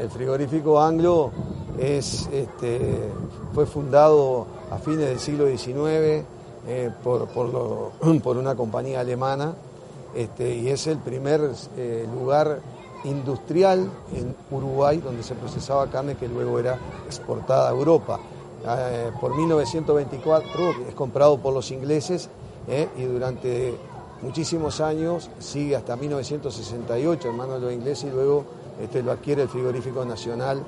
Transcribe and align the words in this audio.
el 0.00 0.10
frigorífico 0.10 0.80
Anglo 0.80 1.30
es, 1.78 2.28
este, 2.32 3.10
fue 3.52 3.66
fundado 3.66 4.46
a 4.70 4.78
fines 4.78 5.08
del 5.08 5.18
siglo 5.18 5.46
XIX 5.46 6.24
eh, 6.66 6.90
por, 7.02 7.28
por, 8.22 8.36
una 8.36 8.54
compañía 8.54 9.00
alemana 9.00 9.54
este, 10.14 10.54
y 10.54 10.68
es 10.68 10.86
el 10.86 10.98
primer 10.98 11.50
eh, 11.76 12.06
lugar 12.12 12.60
industrial 13.04 13.90
en 14.14 14.34
Uruguay 14.50 14.98
donde 14.98 15.22
se 15.22 15.34
procesaba 15.34 15.88
carne 15.88 16.16
que 16.16 16.28
luego 16.28 16.58
era 16.58 16.78
exportada 17.06 17.68
a 17.68 17.72
Europa. 17.72 18.18
Eh, 18.66 19.10
por 19.20 19.36
1924 19.36 20.70
es 20.88 20.94
comprado 20.94 21.38
por 21.38 21.52
los 21.52 21.70
ingleses 21.70 22.30
y 22.96 23.02
durante 23.02 23.76
muchísimos 24.22 24.80
años 24.80 25.28
sigue 25.38 25.76
hasta 25.76 25.96
1968 25.96 27.28
en 27.28 27.36
manos 27.36 27.60
de 27.60 27.66
los 27.66 27.74
ingleses 27.74 28.04
y 28.04 28.10
luego 28.10 28.46
este, 28.80 29.02
lo 29.02 29.12
adquiere 29.12 29.42
el 29.42 29.48
frigorífico 29.48 30.04
nacional 30.04 30.62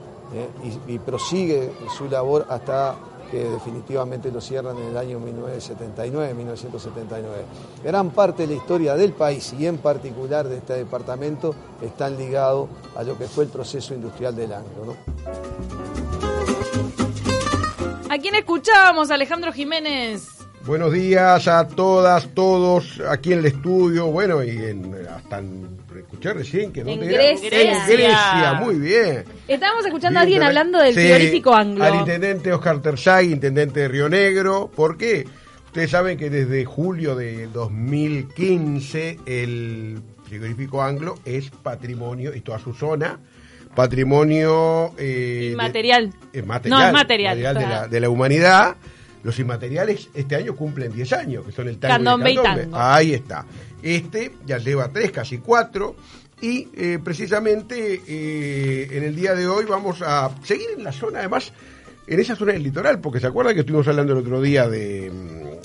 y, 0.88 0.95
y 0.95 0.98
prosigue 0.98 1.73
su 1.97 2.09
labor 2.09 2.47
hasta 2.48 2.97
que 3.30 3.45
definitivamente 3.45 4.30
lo 4.30 4.41
cierran 4.41 4.77
en 4.78 4.88
el 4.88 4.97
año 4.97 5.19
1979, 5.19 6.34
1979. 6.34 7.45
Gran 7.84 8.11
parte 8.11 8.42
de 8.42 8.48
la 8.48 8.55
historia 8.55 8.95
del 8.95 9.12
país 9.12 9.55
y 9.59 9.66
en 9.66 9.78
particular 9.78 10.48
de 10.48 10.59
este 10.59 10.74
departamento 10.74 11.55
están 11.83 12.16
ligados 12.16 12.69
a 12.97 13.02
lo 13.02 13.19
que 13.19 13.27
fue 13.27 13.45
el 13.45 13.50
proceso 13.50 13.95
industrial 13.95 14.34
del 14.36 14.52
Anglo. 14.52 14.97
¿A 18.09 18.19
quién 18.19 18.34
escuchábamos, 18.34 19.11
Alejandro 19.11 19.52
Jiménez? 19.52 20.28
Buenos 20.64 20.92
días 20.92 21.47
a 21.48 21.66
todas, 21.66 22.28
todos 22.34 23.00
aquí 23.09 23.33
en 23.33 23.41
el 23.41 23.47
estudio, 23.47 24.06
bueno, 24.06 24.42
y 24.42 24.50
en, 24.50 24.97
hasta 25.14 25.38
en, 25.38 25.78
escuché 26.00 26.32
recién 26.32 26.73
que 26.73 26.80
en 26.80 27.00
Grecia. 27.00 27.48
En 27.50 27.86
Grecia, 27.86 28.55
muy 28.55 28.77
bien. 28.77 29.24
Estábamos 29.48 29.84
escuchando 29.84 30.19
a 30.19 30.22
alguien 30.22 30.42
hablando 30.42 30.78
del 30.78 30.95
frigorífico 30.95 31.55
anglo. 31.55 31.84
Al 31.84 31.96
intendente 31.96 32.52
Oscar 32.52 32.80
Tersay, 32.80 33.33
intendente 33.33 33.80
de 33.80 33.88
Río 33.88 34.08
Negro, 34.08 34.70
¿por 34.75 34.97
qué? 34.97 35.27
Ustedes 35.66 35.91
saben 35.91 36.16
que 36.16 36.30
desde 36.30 36.64
julio 36.64 37.14
de 37.14 37.48
2015 37.48 39.20
el 39.27 40.00
frigorífico 40.25 40.83
anglo 40.83 41.16
es 41.25 41.50
patrimonio 41.50 42.34
y 42.34 42.41
toda 42.41 42.58
su 42.58 42.72
zona 42.72 43.20
patrimonio 43.75 44.94
eh, 44.97 45.50
inmaterial. 45.53 46.10
es 46.33 46.47
material, 46.47 46.81
no, 46.81 46.86
es 46.86 46.92
material, 46.92 47.36
de, 47.38 47.42
la, 47.42 47.86
de 47.86 48.00
la 48.00 48.08
humanidad 48.08 48.77
los 49.27 49.41
inmateriales 49.41 50.08
este 50.14 50.36
año 50.36 50.55
cumplen 50.55 50.92
10 50.92 51.12
años, 51.14 51.44
que 51.44 51.50
son 51.50 51.66
el 51.66 51.78
tango 51.78 52.16
y 52.28 52.38
Ahí 52.72 53.12
está. 53.12 53.44
Este 53.82 54.32
ya 54.46 54.58
lleva 54.58 54.88
3, 54.92 55.10
casi 55.10 55.38
4. 55.38 55.96
Y 56.41 56.69
eh, 56.77 56.98
precisamente 57.02 58.02
eh, 58.06 58.88
en 58.92 59.05
el 59.05 59.16
día 59.16 59.34
de 59.34 59.46
hoy 59.46 59.64
vamos 59.64 60.02
a 60.02 60.30
seguir 60.44 60.69
en 60.77 60.84
la 60.84 60.92
zona, 60.92 61.20
además, 61.20 61.52
en 62.06 62.20
esa 62.20 62.36
zona 62.36 62.52
del 62.52 62.62
litoral, 62.62 63.00
porque 63.00 63.20
se 63.20 63.27
acuerda 63.27 63.54
que 63.54 63.60
estuvimos 63.60 63.88
hablando 63.88 64.12
el 64.12 64.19
otro 64.19 64.41
día 64.41 64.69
de, 64.69 65.10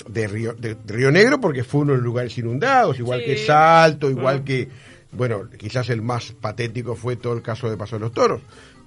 de, 0.08 0.28
Río, 0.28 0.54
de 0.54 0.76
Río 0.86 1.10
Negro, 1.10 1.40
porque 1.40 1.62
fue 1.62 1.82
uno 1.82 1.92
de 1.92 1.98
los 1.98 2.04
lugares 2.04 2.36
inundados, 2.38 2.98
igual 2.98 3.22
que 3.24 3.36
Salto, 3.36 4.10
igual 4.10 4.40
mm. 4.40 4.44
que, 4.44 4.68
bueno, 5.12 5.48
quizás 5.58 5.90
el 5.90 6.02
más 6.02 6.32
patético 6.32 6.96
fue 6.96 7.16
todo 7.16 7.34
el 7.34 7.42
caso 7.42 7.70
de 7.70 7.76
Paso 7.76 7.96
de 7.96 8.00
los 8.00 8.12
Toros. 8.12 8.40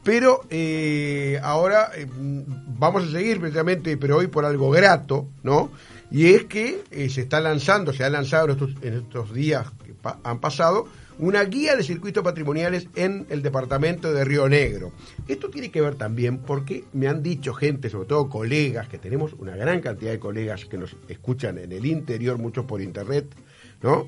Pero 0.04 0.42
eh, 0.52 1.40
ahora 1.42 1.90
eh, 1.96 2.06
vamos 2.08 3.06
a 3.06 3.12
seguir 3.12 3.40
precisamente, 3.40 3.98
pero 3.98 4.18
hoy 4.18 4.28
por 4.28 4.46
algo 4.46 4.70
grato, 4.70 5.28
¿no? 5.42 5.72
Y 6.16 6.28
es 6.28 6.46
que 6.46 6.82
eh, 6.92 7.10
se 7.10 7.24
está 7.24 7.42
lanzando, 7.42 7.92
se 7.92 8.06
ha 8.06 8.10
lanzado 8.10 8.46
en 8.82 8.94
estos, 8.94 9.34
días 9.34 9.68
que 9.84 9.94
han 10.24 10.40
pasado, 10.40 10.88
una 11.20 11.44
guía 11.44 11.76
de 11.76 11.84
circuitos 11.84 12.24
patrimoniales 12.24 12.88
en 12.96 13.26
el 13.30 13.42
departamento 13.42 14.14
de 14.14 14.24
Río 14.24 14.48
Negro. 14.48 14.94
Esto 15.28 15.50
tiene 15.50 15.72
que 15.72 15.82
ver 15.82 15.96
también 15.96 16.38
porque 16.38 16.86
me 16.94 17.10
han 17.10 17.22
dicho 17.22 17.54
gente, 17.54 17.90
sobre 17.90 18.08
todo 18.08 18.30
colegas, 18.30 18.88
que 18.88 18.98
tenemos 18.98 19.34
una 19.34 19.58
gran 19.58 19.82
cantidad 19.82 20.12
de 20.12 20.20
colegas 20.20 20.64
que 20.64 20.78
nos 20.78 20.96
escuchan 21.10 21.58
en 21.58 21.74
el 21.74 21.86
interior, 21.86 22.38
muchos 22.38 22.64
por 22.64 22.82
internet, 22.82 23.26
¿no? 23.84 24.08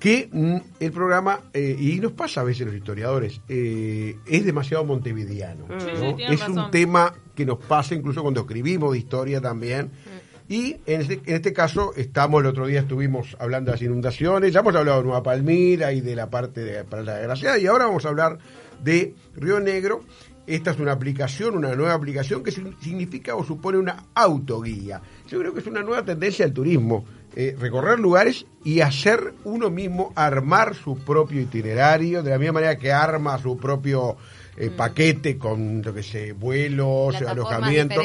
que 0.00 0.30
mm, 0.32 0.56
el 0.80 0.90
programa, 0.90 1.42
eh, 1.52 1.76
y 1.78 2.00
nos 2.00 2.10
pasa 2.10 2.40
a 2.40 2.44
veces 2.44 2.66
los 2.66 2.74
historiadores, 2.74 3.40
eh, 3.48 4.16
es 4.26 4.44
demasiado 4.44 4.84
montevideano. 4.84 5.66
Mm. 5.66 6.18
es 6.18 6.48
un 6.48 6.72
tema 6.72 7.14
que 7.36 7.46
nos 7.46 7.58
pasa 7.58 7.94
incluso 7.94 8.20
cuando 8.20 8.40
escribimos 8.40 8.90
de 8.92 8.98
historia 8.98 9.40
también. 9.40 9.86
Mm. 9.86 10.19
Y 10.50 10.78
en 10.86 11.02
este, 11.02 11.20
en 11.26 11.36
este 11.36 11.52
caso 11.52 11.92
estamos, 11.94 12.40
el 12.40 12.48
otro 12.48 12.66
día 12.66 12.80
estuvimos 12.80 13.36
hablando 13.38 13.70
de 13.70 13.76
las 13.76 13.82
inundaciones, 13.82 14.52
ya 14.52 14.58
hemos 14.58 14.74
hablado 14.74 14.98
de 14.98 15.04
Nueva 15.04 15.22
Palmira 15.22 15.92
y 15.92 16.00
de 16.00 16.16
la 16.16 16.28
parte 16.28 16.62
de 16.64 16.84
la 17.04 17.14
Desgraciada, 17.18 17.56
y 17.56 17.68
ahora 17.68 17.86
vamos 17.86 18.04
a 18.04 18.08
hablar 18.08 18.38
de 18.82 19.14
Río 19.36 19.60
Negro. 19.60 20.00
Esta 20.48 20.72
es 20.72 20.80
una 20.80 20.90
aplicación, 20.90 21.56
una 21.56 21.76
nueva 21.76 21.94
aplicación 21.94 22.42
que 22.42 22.50
significa 22.50 23.36
o 23.36 23.44
supone 23.44 23.78
una 23.78 24.06
autoguía. 24.12 25.00
Yo 25.28 25.38
creo 25.38 25.54
que 25.54 25.60
es 25.60 25.68
una 25.68 25.84
nueva 25.84 26.04
tendencia 26.04 26.44
al 26.44 26.52
turismo 26.52 27.04
eh, 27.36 27.54
recorrer 27.56 28.00
lugares 28.00 28.44
y 28.64 28.80
hacer 28.80 29.34
uno 29.44 29.70
mismo, 29.70 30.12
armar 30.16 30.74
su 30.74 30.98
propio 30.98 31.40
itinerario, 31.40 32.24
de 32.24 32.30
la 32.30 32.38
misma 32.38 32.54
manera 32.54 32.76
que 32.76 32.90
arma 32.90 33.38
su 33.38 33.56
propio 33.56 34.16
eh, 34.56 34.70
mm. 34.70 34.76
paquete 34.76 35.38
con, 35.38 35.82
lo 35.82 35.94
que 35.94 36.02
sé, 36.02 36.32
vuelos, 36.32 37.16
alojamiento. 37.22 38.00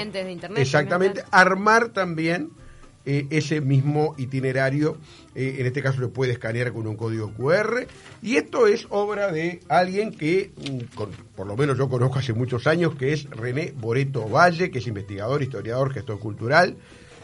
Exactamente, 0.56 1.24
armar 1.32 1.90
también 1.90 2.50
eh, 3.06 3.28
ese 3.30 3.62
mismo 3.62 4.16
itinerario. 4.18 4.98
en 5.36 5.66
este 5.66 5.84
caso 5.84 6.00
lo 6.00 6.12
puede 6.12 6.32
escanear 6.32 6.72
con 6.74 6.88
un 6.88 6.96
código 6.96 7.32
QR. 7.34 7.88
Y 8.22 8.38
esto 8.38 8.68
es 8.68 8.88
obra 8.90 9.32
de 9.32 9.60
alguien 9.68 10.12
que, 10.12 10.52
mm, 10.56 10.96
por 11.36 11.48
lo 11.48 11.56
menos 11.58 11.78
yo 11.78 11.90
conozco 11.90 12.20
hace 12.20 12.34
muchos 12.34 12.68
años, 12.68 12.96
que 12.96 13.14
es 13.14 13.30
René 13.30 13.74
Boreto 13.76 14.28
Valle, 14.28 14.72
que 14.72 14.80
es 14.80 14.88
investigador, 14.88 15.44
historiador, 15.44 15.94
gestor 15.94 16.20
cultural 16.20 16.78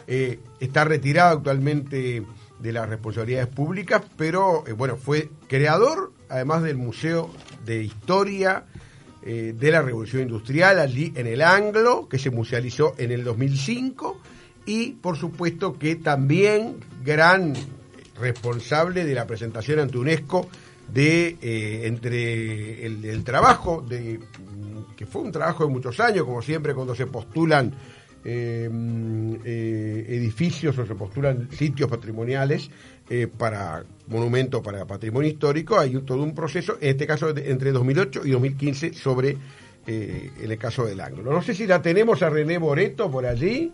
eh, 0.08 0.40
está 0.60 0.84
retirado 0.84 1.38
actualmente 1.38 2.26
de 2.60 2.72
las 2.74 2.90
responsabilidades 2.90 3.48
públicas, 3.48 4.02
pero 4.18 4.66
eh, 4.68 4.74
bueno, 4.74 4.98
fue 4.98 5.30
creador, 5.48 6.12
además 6.30 6.64
del 6.64 6.76
Museo 6.78 7.32
de 7.66 7.84
Historia 7.84 8.66
eh, 9.24 9.54
de 9.58 9.72
la 9.72 9.82
Revolución 9.82 10.24
Industrial, 10.24 10.80
allí 10.80 11.14
en 11.16 11.28
el 11.28 11.42
Anglo, 11.42 12.08
que 12.10 12.20
se 12.20 12.30
musealizó 12.30 12.94
en 12.98 13.12
el 13.12 13.24
2005, 13.24 14.20
y 14.66 14.92
por 14.94 15.18
supuesto 15.18 15.78
que 15.78 15.96
también 15.96 16.78
gran 17.04 17.54
responsable 18.20 19.06
de 19.06 19.16
la 19.16 19.26
presentación 19.26 19.80
ante 19.80 19.98
UNESCO 19.98 20.48
de 20.94 21.38
entre 21.84 22.86
el, 22.86 23.24
trabajo 23.24 23.82
de 23.82 24.20
que 24.96 25.06
fue 25.06 25.22
un 25.22 25.32
trabajo 25.32 25.66
de 25.66 25.72
muchos 25.72 26.00
años, 26.00 26.26
como 26.26 26.42
siempre 26.42 26.76
cuando 26.76 26.94
se 26.94 27.08
postulan 27.08 27.74
eh, 28.24 30.06
edificios 30.08 30.78
o 30.78 30.86
se 30.86 30.94
postulan 30.94 31.50
sitios 31.52 31.90
patrimoniales 31.90 32.70
eh, 33.14 33.28
para 33.28 33.84
monumento 34.08 34.64
para 34.64 34.86
patrimonio 34.86 35.30
histórico, 35.30 35.78
hay 35.78 35.98
todo 36.04 36.24
un 36.24 36.34
proceso, 36.34 36.78
en 36.80 36.92
este 36.92 37.06
caso 37.06 37.36
entre 37.36 37.74
2008 37.74 38.22
y 38.24 38.32
2015 38.32 38.94
sobre 38.94 39.36
eh, 39.86 40.32
en 40.42 40.50
el 40.50 40.58
caso 40.58 40.86
del 40.86 41.02
ángulo. 41.02 41.34
No 41.34 41.42
sé 41.42 41.54
si 41.54 41.68
la 41.68 41.82
tenemos 41.82 42.24
a 42.24 42.30
René 42.30 42.58
Boreto 42.58 43.12
por 43.12 43.26
allí, 43.26 43.70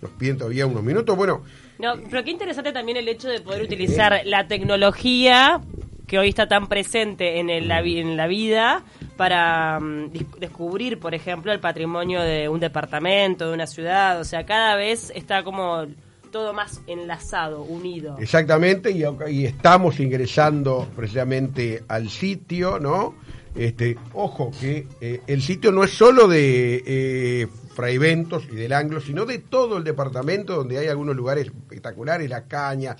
nos 0.00 0.12
piden 0.12 0.38
todavía 0.38 0.64
unos 0.64 0.84
minutos, 0.84 1.16
bueno. 1.16 1.42
No, 1.80 1.94
pero 2.08 2.22
qué 2.22 2.30
interesante 2.30 2.70
también 2.70 2.98
el 2.98 3.08
hecho 3.08 3.28
de 3.28 3.40
poder 3.40 3.62
utilizar 3.62 4.20
la 4.26 4.46
tecnología 4.46 5.60
que 6.06 6.20
hoy 6.20 6.28
está 6.28 6.46
tan 6.46 6.68
presente 6.68 7.40
en, 7.40 7.50
el, 7.50 7.68
en 7.68 8.16
la 8.16 8.28
vida 8.28 8.84
para 9.16 9.80
mm, 9.80 10.12
descubrir, 10.38 11.00
por 11.00 11.16
ejemplo, 11.16 11.50
el 11.50 11.58
patrimonio 11.58 12.22
de 12.22 12.48
un 12.48 12.60
departamento, 12.60 13.48
de 13.48 13.54
una 13.54 13.66
ciudad. 13.66 14.20
O 14.20 14.24
sea, 14.24 14.46
cada 14.46 14.76
vez 14.76 15.10
está 15.16 15.42
como 15.42 15.88
todo 16.32 16.52
más 16.52 16.80
enlazado, 16.88 17.62
unido. 17.62 18.16
Exactamente, 18.18 18.90
y, 18.90 19.44
estamos 19.44 20.00
ingresando 20.00 20.88
precisamente 20.96 21.84
al 21.86 22.08
sitio, 22.08 22.80
¿no? 22.80 23.14
Este, 23.54 23.98
ojo 24.14 24.50
que 24.58 24.88
eh, 25.00 25.20
el 25.26 25.42
sitio 25.42 25.70
no 25.70 25.84
es 25.84 25.90
solo 25.90 26.26
de 26.26 26.82
eh, 26.86 27.46
Fraiventos 27.74 28.44
y 28.50 28.56
del 28.56 28.72
Anglo, 28.72 29.00
sino 29.00 29.26
de 29.26 29.38
todo 29.38 29.76
el 29.76 29.84
departamento 29.84 30.56
donde 30.56 30.78
hay 30.78 30.88
algunos 30.88 31.14
lugares 31.14 31.46
espectaculares, 31.46 32.28
La 32.30 32.44
Caña, 32.46 32.96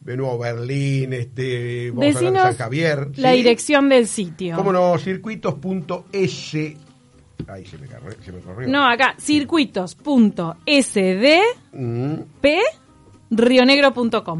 de 0.00 0.16
nuevo 0.16 0.38
Berlín, 0.38 1.14
este, 1.14 1.90
vamos 1.90 2.16
a 2.16 2.20
San 2.20 2.56
Javier. 2.56 3.08
La 3.16 3.32
dirección 3.32 3.88
del 3.88 4.06
sitio. 4.06 4.56
¿Cómo 4.56 4.72
no? 4.72 4.98
Circuitos.es. 4.98 6.56
Ahí 7.48 7.64
se 7.66 7.78
me, 7.78 7.86
se 7.86 8.32
me 8.32 8.40
corrió. 8.40 8.68
No, 8.68 8.86
acá, 8.86 9.14
circuitos.sd. 9.18 10.54
Mm. 11.72 12.14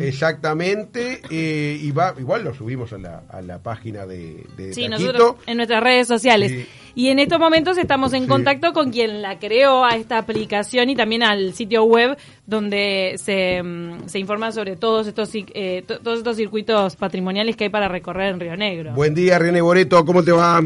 Exactamente, 0.06 1.22
eh, 1.30 1.78
y 1.80 1.90
va, 1.90 2.14
igual 2.18 2.44
lo 2.44 2.54
subimos 2.54 2.92
a 2.92 2.98
la, 2.98 3.22
a 3.28 3.42
la 3.42 3.58
página 3.58 4.06
de, 4.06 4.46
de 4.56 4.72
Sí, 4.72 4.88
nosotros 4.88 5.36
en 5.46 5.56
nuestras 5.56 5.82
redes 5.82 6.06
sociales. 6.06 6.66
Y 6.94 7.08
en 7.08 7.18
estos 7.18 7.40
momentos 7.40 7.76
estamos 7.76 8.12
en 8.12 8.28
contacto 8.28 8.72
con 8.72 8.92
quien 8.92 9.20
la 9.20 9.38
creó 9.40 9.84
a 9.84 9.96
esta 9.96 10.18
aplicación 10.18 10.90
y 10.90 10.96
también 10.96 11.24
al 11.24 11.54
sitio 11.54 11.82
web 11.84 12.16
donde 12.46 13.14
se, 13.16 13.62
mm, 13.62 14.06
se 14.06 14.20
informa 14.20 14.52
sobre 14.52 14.76
todos 14.76 15.08
estos 15.08 15.30
eh, 15.34 15.82
todos 15.86 16.18
estos 16.18 16.36
circuitos 16.36 16.94
patrimoniales 16.94 17.56
que 17.56 17.64
hay 17.64 17.70
para 17.70 17.88
recorrer 17.88 18.32
en 18.32 18.40
Río 18.40 18.56
Negro. 18.56 18.92
Buen 18.92 19.14
día, 19.14 19.38
René 19.38 19.60
Boreto, 19.60 20.04
¿cómo 20.04 20.22
te 20.22 20.30
va? 20.30 20.62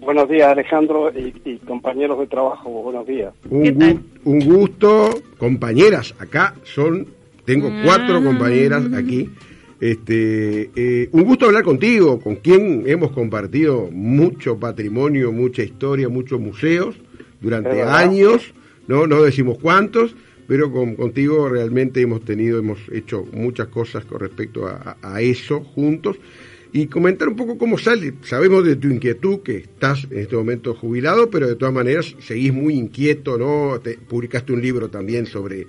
Buenos 0.00 0.28
días, 0.28 0.48
Alejandro 0.48 1.10
y, 1.14 1.58
compañeros 1.58 2.18
de 2.18 2.26
trabajo. 2.26 2.70
Buenos 2.70 3.06
días. 3.06 3.32
Un, 3.48 4.04
un, 4.24 4.40
gusto, 4.40 5.10
compañeras. 5.38 6.14
Acá 6.18 6.54
son, 6.64 7.06
tengo 7.44 7.70
cuatro 7.84 8.20
mm. 8.20 8.24
compañeras 8.24 8.84
aquí. 8.94 9.30
Este, 9.80 10.70
eh, 10.74 11.08
un 11.12 11.24
gusto 11.24 11.46
hablar 11.46 11.62
contigo, 11.62 12.20
con 12.20 12.36
quien 12.36 12.84
hemos 12.86 13.12
compartido 13.12 13.88
mucho 13.92 14.58
patrimonio, 14.58 15.32
mucha 15.32 15.62
historia, 15.62 16.08
muchos 16.08 16.40
museos 16.40 16.96
durante 17.40 17.82
años. 17.82 18.54
No, 18.88 19.06
no 19.06 19.22
decimos 19.22 19.58
cuántos, 19.60 20.14
pero 20.46 20.72
con, 20.72 20.96
contigo 20.96 21.48
realmente 21.48 22.00
hemos 22.00 22.24
tenido, 22.24 22.58
hemos 22.58 22.78
hecho 22.90 23.26
muchas 23.32 23.68
cosas 23.68 24.04
con 24.04 24.20
respecto 24.20 24.66
a 24.66 25.20
eso 25.20 25.60
juntos 25.60 26.16
y 26.76 26.88
comentar 26.88 27.26
un 27.26 27.36
poco 27.36 27.56
cómo 27.56 27.78
sale. 27.78 28.12
Sabemos 28.20 28.62
de 28.62 28.76
tu 28.76 28.88
inquietud 28.88 29.42
que 29.42 29.56
estás 29.56 30.04
en 30.10 30.18
este 30.18 30.36
momento 30.36 30.74
jubilado, 30.74 31.30
pero 31.30 31.48
de 31.48 31.56
todas 31.56 31.72
maneras 31.72 32.14
seguís 32.18 32.52
muy 32.52 32.74
inquieto, 32.74 33.38
¿no? 33.38 33.80
Te, 33.80 33.96
publicaste 33.96 34.52
un 34.52 34.60
libro 34.60 34.90
también 34.90 35.24
sobre, 35.24 35.66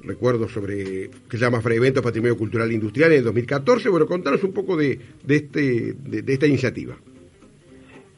recuerdo, 0.00 0.48
sobre, 0.48 1.10
que 1.28 1.36
se 1.36 1.44
llama 1.44 1.60
Fragmentos 1.60 2.02
Patrimonio 2.02 2.38
Cultural 2.38 2.72
Industrial 2.72 3.12
en 3.12 3.18
el 3.18 3.24
2014. 3.24 3.90
Bueno, 3.90 4.06
contanos 4.06 4.42
un 4.44 4.54
poco 4.54 4.78
de, 4.78 4.98
de, 5.22 5.36
este, 5.36 5.92
de, 5.92 6.32
esta 6.32 6.46
iniciativa. 6.46 6.96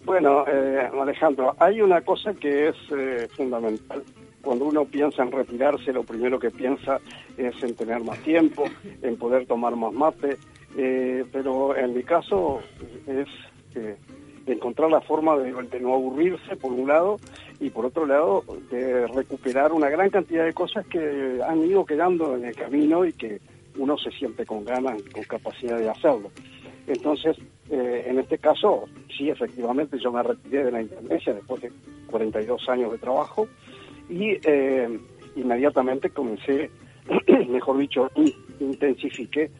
Bueno, 0.04 0.44
eh, 0.46 0.88
Alejandro, 0.96 1.56
hay 1.58 1.80
una 1.80 2.02
cosa 2.02 2.34
que 2.34 2.68
es 2.68 2.76
eh, 2.96 3.26
fundamental. 3.36 4.04
Cuando 4.42 4.66
uno 4.66 4.84
piensa 4.84 5.24
en 5.24 5.32
retirarse, 5.32 5.92
lo 5.92 6.04
primero 6.04 6.38
que 6.38 6.52
piensa 6.52 7.00
es 7.36 7.60
en 7.64 7.74
tener 7.74 8.00
más 8.04 8.20
tiempo, 8.20 8.66
en 9.02 9.16
poder 9.16 9.44
tomar 9.46 9.74
más 9.74 9.92
mate, 9.92 10.36
eh, 10.76 11.24
pero 11.32 11.76
en 11.76 11.94
mi 11.94 12.02
caso 12.02 12.60
es 13.06 13.28
eh, 13.74 13.96
encontrar 14.46 14.90
la 14.90 15.00
forma 15.00 15.36
de, 15.38 15.52
no 15.80 15.94
aburrirse, 15.94 16.56
por 16.56 16.72
un 16.72 16.88
lado, 16.88 17.18
y 17.60 17.70
por 17.70 17.86
otro 17.86 18.06
lado, 18.06 18.44
de 18.70 19.06
recuperar 19.08 19.72
una 19.72 19.88
gran 19.88 20.10
cantidad 20.10 20.44
de 20.44 20.52
cosas 20.52 20.86
que 20.86 21.40
han 21.46 21.64
ido 21.64 21.84
quedando 21.84 22.36
en 22.36 22.44
el 22.44 22.54
camino 22.54 23.04
y 23.04 23.12
que 23.12 23.40
uno 23.76 23.96
se 23.98 24.10
siente 24.10 24.46
con 24.46 24.64
ganas, 24.64 25.02
con 25.12 25.22
capacidad 25.24 25.78
de 25.78 25.88
hacerlo. 25.88 26.30
Entonces, 26.86 27.36
eh, 27.70 28.04
en 28.06 28.18
este 28.18 28.38
caso, 28.38 28.84
sí, 29.16 29.28
efectivamente, 29.28 29.98
yo 29.98 30.10
me 30.12 30.22
retiré 30.22 30.64
de 30.64 30.72
la 30.72 30.82
Intendencia 30.82 31.34
después 31.34 31.60
de 31.60 31.70
42 32.10 32.68
años 32.68 32.92
de 32.92 32.98
trabajo 32.98 33.46
y 34.08 34.38
inmediatamente 35.36 36.10
comencé, 36.10 36.70
mejor 37.48 37.78
dicho, 37.78 38.10
intensifiqué 38.58 39.50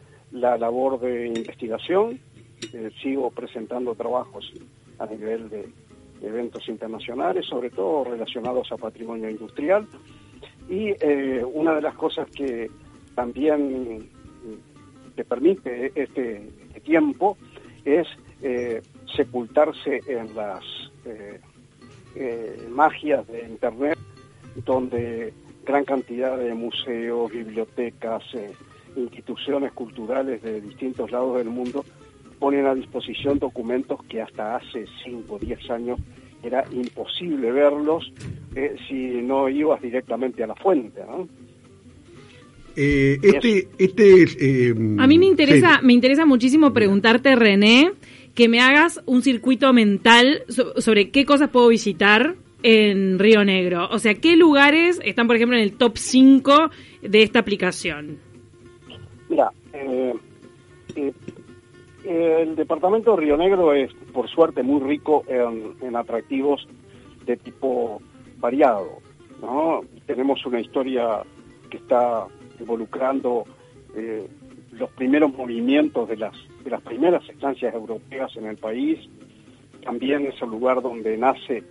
la 0.41 0.57
labor 0.57 1.01
de 1.01 1.29
investigación, 1.29 2.21
eh, 2.73 2.91
sigo 3.03 3.31
presentando 3.31 3.95
trabajos 3.95 4.53
a 4.99 5.07
nivel 5.07 5.49
de 5.49 5.69
eventos 6.23 6.69
internacionales, 6.69 7.47
sobre 7.47 7.71
todo 7.71 8.05
relacionados 8.05 8.71
a 8.73 8.77
patrimonio 8.77 9.31
industrial. 9.31 9.87
Y 10.69 10.95
eh, 11.01 11.45
una 11.45 11.75
de 11.75 11.83
las 11.83 11.95
cosas 11.95 12.29
que 12.31 12.71
también 13.15 14.09
te 15.15 15.25
permite 15.25 15.87
este, 15.95 16.49
este 16.69 16.81
tiempo 16.81 17.37
es 17.85 18.07
eh, 18.43 18.83
sepultarse 19.17 20.01
en 20.07 20.35
las 20.35 20.65
magias 22.69 23.27
de 23.29 23.47
Internet, 23.49 23.97
donde 24.65 25.33
gran 25.65 25.85
cantidad 25.85 26.37
de 26.37 26.53
museos, 26.55 27.31
bibliotecas, 27.31 28.25
instituciones 28.99 29.73
culturales 29.73 30.43
de 30.43 30.61
distintos 30.61 31.11
lados 31.11 31.39
del 31.39 31.49
mundo 31.49 31.85
ponen 32.39 32.67
a 32.67 32.75
disposición 32.75 33.39
documentos 33.39 34.03
que 34.05 34.23
hasta 34.23 34.57
hace 34.57 34.87
5 35.05 35.35
o 35.35 35.39
10 35.39 35.71
años 35.71 35.99
era 36.43 36.65
imposible 36.73 37.51
verlos 37.51 38.13
eh, 38.55 38.77
si 38.89 38.95
no 39.23 39.49
ibas 39.49 39.83
directamente 39.83 40.45
a 40.45 40.47
la 40.47 40.55
fuente. 40.55 41.01
Eh, 42.77 43.19
este, 43.23 43.69
este 43.79 44.69
eh, 44.69 44.75
a 44.99 45.07
mí 45.07 45.19
me 45.19 45.27
interesa, 45.27 45.81
me 45.83 45.93
interesa 45.93 46.27
muchísimo 46.27 46.73
preguntarte, 46.73 47.35
René, 47.35 47.93
que 48.35 48.49
me 48.49 48.61
hagas 48.61 49.01
un 49.05 49.23
circuito 49.23 49.73
mental 49.73 50.45
sobre 50.77 51.11
qué 51.11 51.25
cosas 51.25 51.51
puedo 51.51 51.69
visitar 51.69 52.37
en 52.63 53.19
Río 53.19 53.45
Negro. 53.45 53.89
O 53.91 53.99
sea, 53.99 54.15
qué 54.15 54.37
lugares 54.37 55.01
están, 55.05 55.27
por 55.27 55.37
ejemplo, 55.37 55.57
en 55.57 55.65
el 55.65 55.73
top 55.73 55.97
5 55.97 56.71
de 57.03 57.23
esta 57.23 57.41
aplicación. 57.41 58.28
Eh, 59.79 60.15
eh, 60.97 61.13
el 62.05 62.57
departamento 62.57 63.15
de 63.15 63.23
Río 63.23 63.37
Negro 63.37 63.75
es, 63.75 63.93
por 64.13 64.29
suerte, 64.29 64.63
muy 64.63 64.81
rico 64.81 65.25
en, 65.29 65.95
atractivos 65.97 66.67
de 67.27 67.37
tipo 67.37 68.01
variado. 68.39 69.01
¿no? 69.41 69.81
Tenemos 70.07 70.45
una 70.47 70.61
historia 70.61 71.23
que 71.71 71.77
está 71.77 72.27
involucrando 72.59 73.45
eh, 73.95 74.27
los 74.73 74.91
primeros 74.91 75.35
movimientos 75.37 76.09
de 76.09 76.17
las, 76.17 76.35
de 76.65 76.71
las 76.71 76.81
primeras 76.83 77.29
estancias 77.29 77.75
europeas 77.75 78.35
en 78.37 78.47
el 78.47 78.57
país. 78.57 78.99
También 79.85 80.27
es 80.27 80.41
el 80.41 80.51
lugar 80.51 80.83
donde 80.83 81.17
nace 81.17 81.63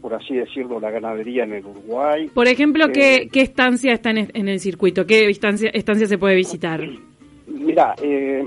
por 0.00 0.14
así 0.14 0.34
decirlo, 0.34 0.80
la 0.80 0.90
ganadería 0.90 1.44
en 1.44 1.52
el 1.52 1.64
Uruguay. 1.64 2.28
Por 2.34 2.48
ejemplo, 2.48 2.88
¿qué, 2.92 3.28
¿qué 3.30 3.40
estancia 3.40 3.92
está 3.92 4.10
en, 4.10 4.48
el 4.48 4.58
circuito? 4.58 5.06
¿Qué 5.06 5.30
estancia, 5.30 5.70
estancia 5.72 6.08
se 6.08 6.18
puede 6.18 6.34
visitar? 6.34 6.80
Mira, 7.62 7.94
eh, 8.02 8.46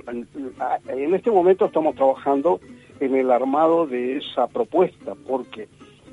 en 0.88 1.16
este 1.16 1.32
momento 1.32 1.66
estamos 1.66 1.96
trabajando 1.96 2.60
en 3.00 3.16
el 3.16 3.32
armado 3.32 3.88
de 3.88 4.18
esa 4.18 4.48
propuesta, 4.48 5.16
porque 5.28 5.68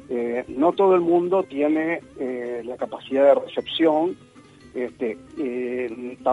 eh, 0.08 0.44
no 0.48 0.72
todo 0.72 0.94
el 0.94 1.00
mundo 1.00 1.42
tiene 1.42 2.00
eh, 2.18 2.62
la 2.64 2.76
capacidad 2.76 3.24
de 3.24 3.40
recepción. 3.46 4.16
Este, 4.74 5.18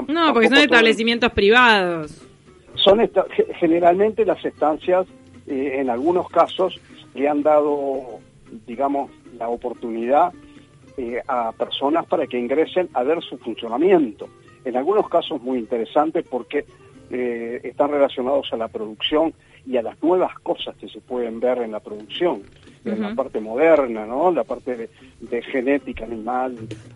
no, 0.08 0.34
porque 0.34 0.48
son 0.48 0.60
establecimientos 0.60 1.32
privados. 1.34 2.26
Son 2.76 3.00
generalmente 3.60 4.24
las 4.24 4.44
estancias, 4.46 5.08
en 5.46 5.90
algunos 5.90 6.30
casos, 6.30 6.80
le 7.16 7.28
han 7.28 7.44
dado, 7.44 8.22
digamos, 8.66 9.12
la 9.38 9.50
oportunidad 9.50 10.32
a 11.28 11.52
personas 11.54 12.06
para 12.06 12.28
que 12.28 12.38
ingresen 12.38 12.90
a 12.94 13.04
ver 13.04 13.22
su 13.22 13.38
funcionamiento 13.40 14.30
en 14.66 14.78
algunos 14.78 15.10
casos 15.10 15.42
muy 15.42 15.60
interesantes 15.60 16.26
porque 16.30 16.66
eh, 17.12 17.62
están 17.64 17.92
relacionados 17.92 18.52
a 18.54 18.58
la 18.58 18.68
producción 18.68 19.34
y 19.66 19.78
a 19.78 19.82
las 19.82 20.02
nuevas 20.02 20.38
cosas 20.40 20.76
que 20.78 20.88
se 20.88 21.02
pueden 21.02 21.40
ver 21.40 21.60
en 21.60 21.72
la 21.72 21.80
producción, 21.80 22.44
en 22.86 23.02
la 23.02 23.14
parte 23.14 23.40
moderna, 23.40 24.06
¿no? 24.06 24.32
La 24.32 24.44
parte 24.44 24.90
de, 25.20 25.42
genética 25.42 26.06
animal, 26.06 26.56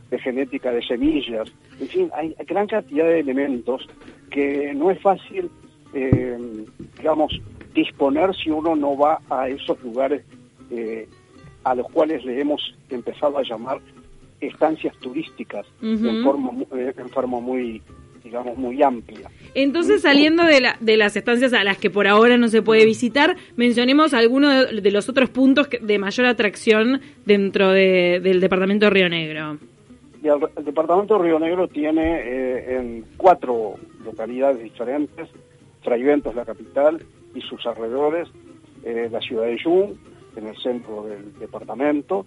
de 0.10 0.20
genética 0.20 0.72
de 0.72 0.82
semillas, 0.82 1.52
en 1.80 1.88
fin, 1.88 2.10
hay 2.14 2.36
gran 2.48 2.68
cantidad 2.68 3.06
de 3.06 3.20
elementos 3.20 3.88
que 4.32 4.74
no 4.74 4.90
es 4.92 5.02
fácil, 5.02 5.52
eh, 5.94 6.38
digamos, 6.98 7.40
disponer 7.74 8.34
si 8.36 8.50
uno 8.50 8.76
no 8.76 8.98
va 8.98 9.20
a 9.30 9.50
esos 9.50 9.82
lugares 9.84 10.24
eh, 10.72 11.08
a 11.64 11.76
los 11.76 11.90
cuales 11.92 12.24
le 12.26 12.40
hemos 12.40 12.76
empezado 12.90 13.38
a 13.38 13.44
llamar 13.44 13.80
estancias 14.42 14.96
turísticas 14.98 15.66
en, 15.82 16.24
forma, 16.24 16.52
eh, 16.76 16.94
en 16.98 17.10
forma 17.10 17.40
muy 17.40 17.82
digamos 18.24 18.58
muy 18.58 18.82
amplia. 18.82 19.30
Entonces, 19.54 20.02
saliendo 20.02 20.44
de, 20.46 20.62
la, 20.62 20.78
de 20.80 20.98
las 20.98 21.16
estancias 21.16 21.54
a 21.54 21.64
las 21.64 21.78
que 21.78 21.90
por 21.90 22.08
ahora 22.08 22.38
no 22.38 22.48
se 22.48 22.62
puede 22.62 22.86
visitar, 22.86 23.36
mencionemos 23.58 24.14
algunos 24.14 24.82
de, 24.82 24.92
los 24.92 25.10
otros 25.10 25.30
puntos 25.30 25.68
de 25.70 26.00
mayor 26.00 26.26
atracción 26.28 27.02
dentro 27.26 27.72
del 27.72 28.40
departamento 28.40 28.86
de 28.86 28.90
Río 28.92 29.10
Negro. 29.10 29.58
El, 30.24 30.66
departamento 30.66 31.18
de 31.18 31.24
Río 31.26 31.40
Negro 31.40 31.68
tiene 31.68 32.22
eh, 32.24 32.78
en 32.78 33.06
cuatro 33.18 33.76
localidades 34.06 34.64
diferentes, 34.64 35.30
Fraiventos, 35.84 36.34
la 36.34 36.46
capital, 36.46 37.04
y 37.36 37.42
sus 37.42 37.66
alrededores, 37.66 38.30
eh, 38.84 39.10
la 39.12 39.20
ciudad 39.20 39.48
de 39.48 39.58
Yun, 39.58 40.00
en 40.38 40.48
el 40.48 40.56
centro 40.58 41.04
del 41.04 41.38
departamento, 41.40 42.26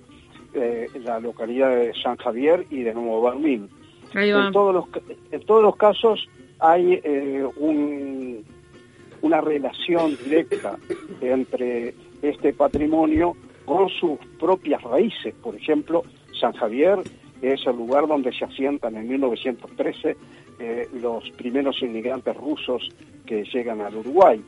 eh, 0.57 0.89
la 1.05 1.21
localidad 1.21 1.71
de 1.71 1.93
San 2.03 2.17
Javier 2.17 2.67
y 2.71 2.83
de 2.83 2.95
Nuevo 2.95 3.23
Berlín. 3.23 3.69
En 4.15 4.53
todos 4.53 4.75
los, 4.75 4.87
en 5.31 5.41
todos 5.45 5.63
los 5.63 5.77
casos 5.77 6.27
hay 6.59 7.01
eh, 7.05 7.45
una 9.21 9.41
relación 9.41 10.17
directa 10.25 10.79
entre 11.21 11.95
este 12.23 12.53
patrimonio 12.53 13.37
con 13.65 13.89
sus 13.89 14.19
propias 14.39 14.83
raíces. 14.83 15.35
Por 15.43 15.55
ejemplo, 15.55 16.03
San 16.41 16.53
Javier 16.55 17.01
es 17.43 17.67
el 17.67 17.77
lugar 17.77 18.07
donde 18.07 18.33
se 18.33 18.45
asientan 18.45 18.97
en 18.97 19.09
1913 19.09 20.17
eh, 20.59 20.89
los 20.95 21.29
primeros 21.33 21.83
inmigrantes 21.83 22.35
rusos 22.37 22.89
que 23.27 23.45
llegan 23.45 23.81
al 23.83 23.97
Uruguay. 23.97 24.43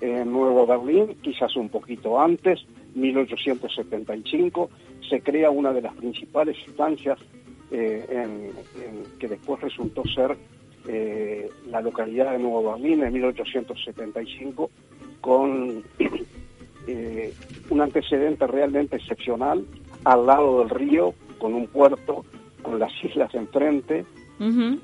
En 0.00 0.32
Nuevo 0.32 0.66
Berlín, 0.66 1.16
quizás 1.22 1.54
un 1.56 1.68
poquito 1.68 2.20
antes, 2.20 2.64
1875, 2.94 4.70
se 5.08 5.20
crea 5.20 5.50
una 5.50 5.72
de 5.72 5.82
las 5.82 5.94
principales 5.94 6.56
instancias 6.66 7.18
eh, 7.70 8.06
en, 8.10 8.52
que 9.18 9.28
después 9.28 9.60
resultó 9.60 10.02
ser 10.04 10.36
eh, 10.86 11.48
la 11.70 11.80
localidad 11.80 12.32
de 12.32 12.38
Nuevo 12.38 12.72
Berlín 12.72 13.02
en 13.02 13.12
1875 13.12 14.70
con 15.20 15.82
eh, 16.86 17.32
un 17.70 17.80
antecedente 17.80 18.46
realmente 18.46 18.96
excepcional 18.96 19.64
al 20.04 20.26
lado 20.26 20.60
del 20.60 20.70
río, 20.70 21.14
con 21.38 21.54
un 21.54 21.66
puerto, 21.66 22.24
con 22.62 22.78
las 22.78 22.92
islas 23.02 23.34
enfrente. 23.34 24.04
Uh 24.38 24.78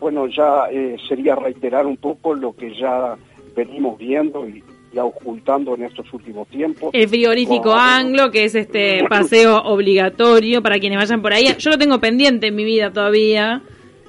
bueno, 0.00 0.26
ya 0.26 0.68
sería 1.08 1.36
reiterar 1.36 1.86
un 1.86 1.96
poco 1.96 2.34
lo 2.34 2.56
que 2.56 2.74
ya 2.74 3.16
venimos 3.54 3.96
viendo 3.98 4.48
y, 4.48 4.64
ya 4.92 5.04
ocultando 5.04 5.74
en 5.74 5.84
estos 5.84 6.12
últimos 6.12 6.48
tiempos. 6.48 6.90
El 6.92 7.08
frigorífico 7.08 7.72
anglo, 7.72 8.30
que 8.30 8.44
es 8.44 8.54
este 8.54 9.04
paseo 9.08 9.58
obligatorio 9.58 10.62
para 10.62 10.78
quienes 10.78 10.98
vayan 10.98 11.22
por 11.22 11.32
ahí. 11.32 11.46
Yo 11.58 11.70
lo 11.70 11.78
tengo 11.78 11.98
pendiente 11.98 12.48
en 12.48 12.54
mi 12.54 12.64
vida 12.64 12.92
todavía. 12.92 13.62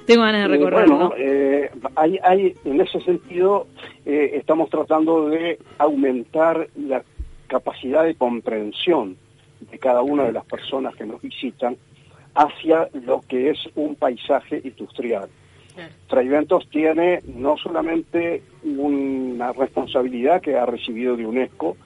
Tengo 0.06 0.22
ganas 0.22 0.42
de 0.42 0.48
recorrerlo. 0.48 0.96
Bueno, 0.96 1.14
eh, 1.16 1.70
hay, 1.96 2.18
hay, 2.22 2.54
en 2.64 2.80
ese 2.80 3.00
sentido, 3.00 3.66
eh, 4.04 4.32
estamos 4.34 4.68
tratando 4.68 5.28
de 5.28 5.58
aumentar 5.78 6.68
la 6.76 7.02
capacidad 7.46 8.04
de 8.04 8.14
comprensión 8.14 9.16
de 9.70 9.78
cada 9.78 10.02
una 10.02 10.24
de 10.24 10.32
las 10.32 10.44
personas 10.44 10.94
que 10.94 11.06
nos 11.06 11.22
visitan 11.22 11.76
hacia 12.34 12.88
lo 12.92 13.20
que 13.22 13.50
es 13.50 13.58
un 13.76 13.94
paisaje 13.94 14.60
industrial. 14.62 15.28
Fraiventos 16.08 16.68
tiene 16.70 17.20
no 17.26 17.56
solamente 17.56 18.42
una 18.62 19.52
responsabilidad 19.52 20.40
que 20.40 20.56
ha 20.56 20.66
recibido 20.66 21.16
de 21.16 21.26
UNESCO 21.26 21.76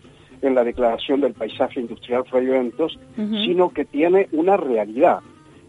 en 0.43 0.55
la 0.55 0.65
declaración 0.65 1.21
del 1.21 1.35
paisaje 1.35 1.81
industrial 1.81 2.25
Fraiventos, 2.25 2.99
sino 3.17 3.71
que 3.71 3.85
tiene 3.85 4.29
una 4.33 4.57
realidad. 4.57 5.21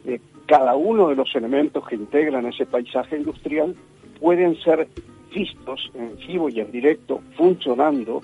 Eh, 0.05 0.19
cada 0.45 0.75
uno 0.75 1.09
de 1.09 1.15
los 1.15 1.33
elementos 1.35 1.87
que 1.87 1.95
integran 1.95 2.45
ese 2.45 2.65
paisaje 2.65 3.17
industrial 3.17 3.75
pueden 4.19 4.55
ser 4.61 4.87
vistos 5.33 5.91
en 5.93 6.15
vivo 6.17 6.49
y 6.49 6.59
en 6.59 6.71
directo 6.71 7.21
funcionando 7.37 8.21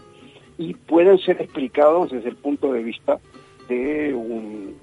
y 0.58 0.74
pueden 0.74 1.18
ser 1.20 1.42
explicados 1.42 2.12
desde 2.12 2.30
el 2.30 2.36
punto 2.36 2.72
de 2.74 2.84
vista 2.84 3.20
de 3.70 4.14
un 4.14 4.76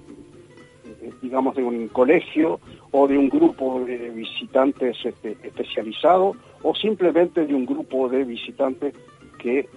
digamos 1.21 1.57
de 1.57 1.65
un 1.65 1.89
colegio 1.89 2.61
o 2.91 3.09
de 3.09 3.19
un 3.19 3.29
grupo 3.29 3.85
de 3.85 4.11
visitantes 4.11 4.97
este, 5.05 5.37
especializado 5.43 6.37
o 6.63 6.75
simplemente 6.75 7.47
de 7.47 7.55
un 7.55 7.67
grupo 7.67 8.09
de 8.09 8.25
visitantes 8.25 8.95
que 9.39 9.69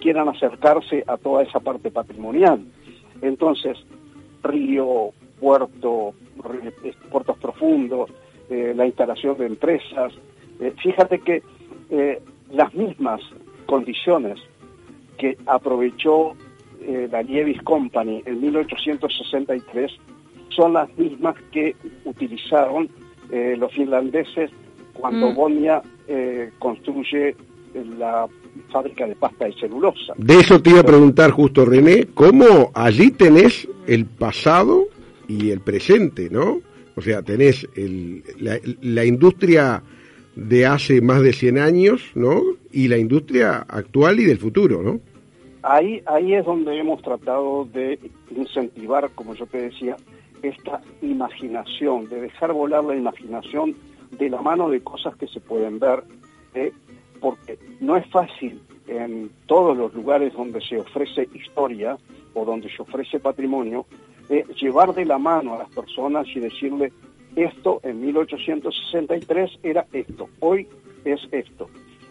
quieran 0.00 0.28
acercarse 0.28 1.04
a 1.06 1.16
toda 1.16 1.42
esa 1.42 1.60
parte 1.60 1.90
patrimonial. 1.90 2.64
Entonces, 3.20 3.76
río, 4.42 5.10
puerto, 5.40 6.14
puertos 7.10 7.36
profundos, 7.38 8.10
eh, 8.50 8.72
la 8.74 8.86
instalación 8.86 9.36
de 9.38 9.46
empresas. 9.46 10.12
Eh, 10.60 10.72
fíjate 10.82 11.20
que 11.20 11.42
eh, 11.90 12.22
las 12.50 12.72
mismas 12.74 13.20
condiciones 13.66 14.38
que 15.18 15.36
aprovechó 15.46 16.34
la 17.10 17.22
Lievis 17.22 17.60
Company 17.62 18.22
en 18.24 18.40
1863 18.40 19.92
son 20.50 20.72
las 20.72 20.96
mismas 20.98 21.36
que 21.52 21.76
utilizaron 22.04 22.88
los 23.30 23.72
finlandeses 23.72 24.50
cuando 24.94 25.30
mm. 25.30 25.34
Bonia 25.34 25.82
construye 26.58 27.36
la 27.98 28.26
fábrica 28.70 29.06
de 29.06 29.14
pasta 29.16 29.46
de 29.46 29.52
celulosa. 29.54 30.14
De 30.16 30.34
eso 30.34 30.60
te 30.60 30.70
iba 30.70 30.80
a 30.80 30.84
preguntar 30.84 31.30
justo 31.30 31.64
René, 31.64 32.06
¿cómo 32.14 32.70
allí 32.74 33.10
tenés 33.10 33.68
el 33.86 34.06
pasado 34.06 34.86
y 35.26 35.50
el 35.50 35.60
presente, 35.60 36.28
¿no? 36.30 36.60
O 36.96 37.00
sea, 37.00 37.22
tenés 37.22 37.68
el, 37.76 38.24
la, 38.82 39.04
industria 39.04 39.82
de 40.34 40.66
hace 40.66 41.00
más 41.00 41.22
de 41.22 41.32
100 41.32 41.58
años, 41.58 42.02
¿no? 42.14 42.42
Y 42.72 42.88
la 42.88 42.98
industria 42.98 43.64
actual 43.68 44.18
y 44.18 44.24
del 44.24 44.38
futuro, 44.38 44.82
¿no? 44.82 45.00
Ahí, 45.62 46.02
ahí 46.06 46.34
es 46.34 46.44
donde 46.44 46.76
hemos 46.76 47.00
tratado 47.02 47.66
de 47.72 47.98
incentivar, 48.34 49.10
como 49.14 49.34
yo 49.34 49.46
te 49.46 49.62
decía, 49.62 49.96
esta 50.42 50.80
imaginación, 51.02 52.08
de 52.08 52.20
dejar 52.22 52.52
volar 52.52 52.84
la 52.84 52.96
imaginación 52.96 53.74
de 54.10 54.30
la 54.30 54.40
mano 54.40 54.68
de 54.68 54.80
cosas 54.80 55.16
que 55.16 55.26
se 55.26 55.40
pueden 55.40 55.78
ver, 55.78 56.04
¿eh? 56.54 56.72
porque 57.20 57.58
no 57.80 57.96
es 57.96 58.06
fácil 58.10 58.60
en 58.86 59.30
todos 59.46 59.76
los 59.76 59.92
lugares 59.94 60.32
donde 60.32 60.60
se 60.60 60.78
ofrece 60.78 61.28
historia 61.34 61.98
o 62.34 62.44
donde 62.44 62.70
se 62.70 62.82
ofrece 62.82 63.20
patrimonio, 63.20 63.86
llevar 64.60 64.94
de 64.94 65.04
la 65.04 65.18
mano 65.18 65.54
a 65.54 65.58
las 65.58 65.70
personas 65.70 66.26
y 66.34 66.40
decirle, 66.40 66.92
esto 67.36 67.80
en 67.82 68.00
1863 68.00 69.60
era 69.62 69.86
esto, 69.92 70.28
hoy 70.40 70.66
es 71.04 71.20
esto. 71.30 71.68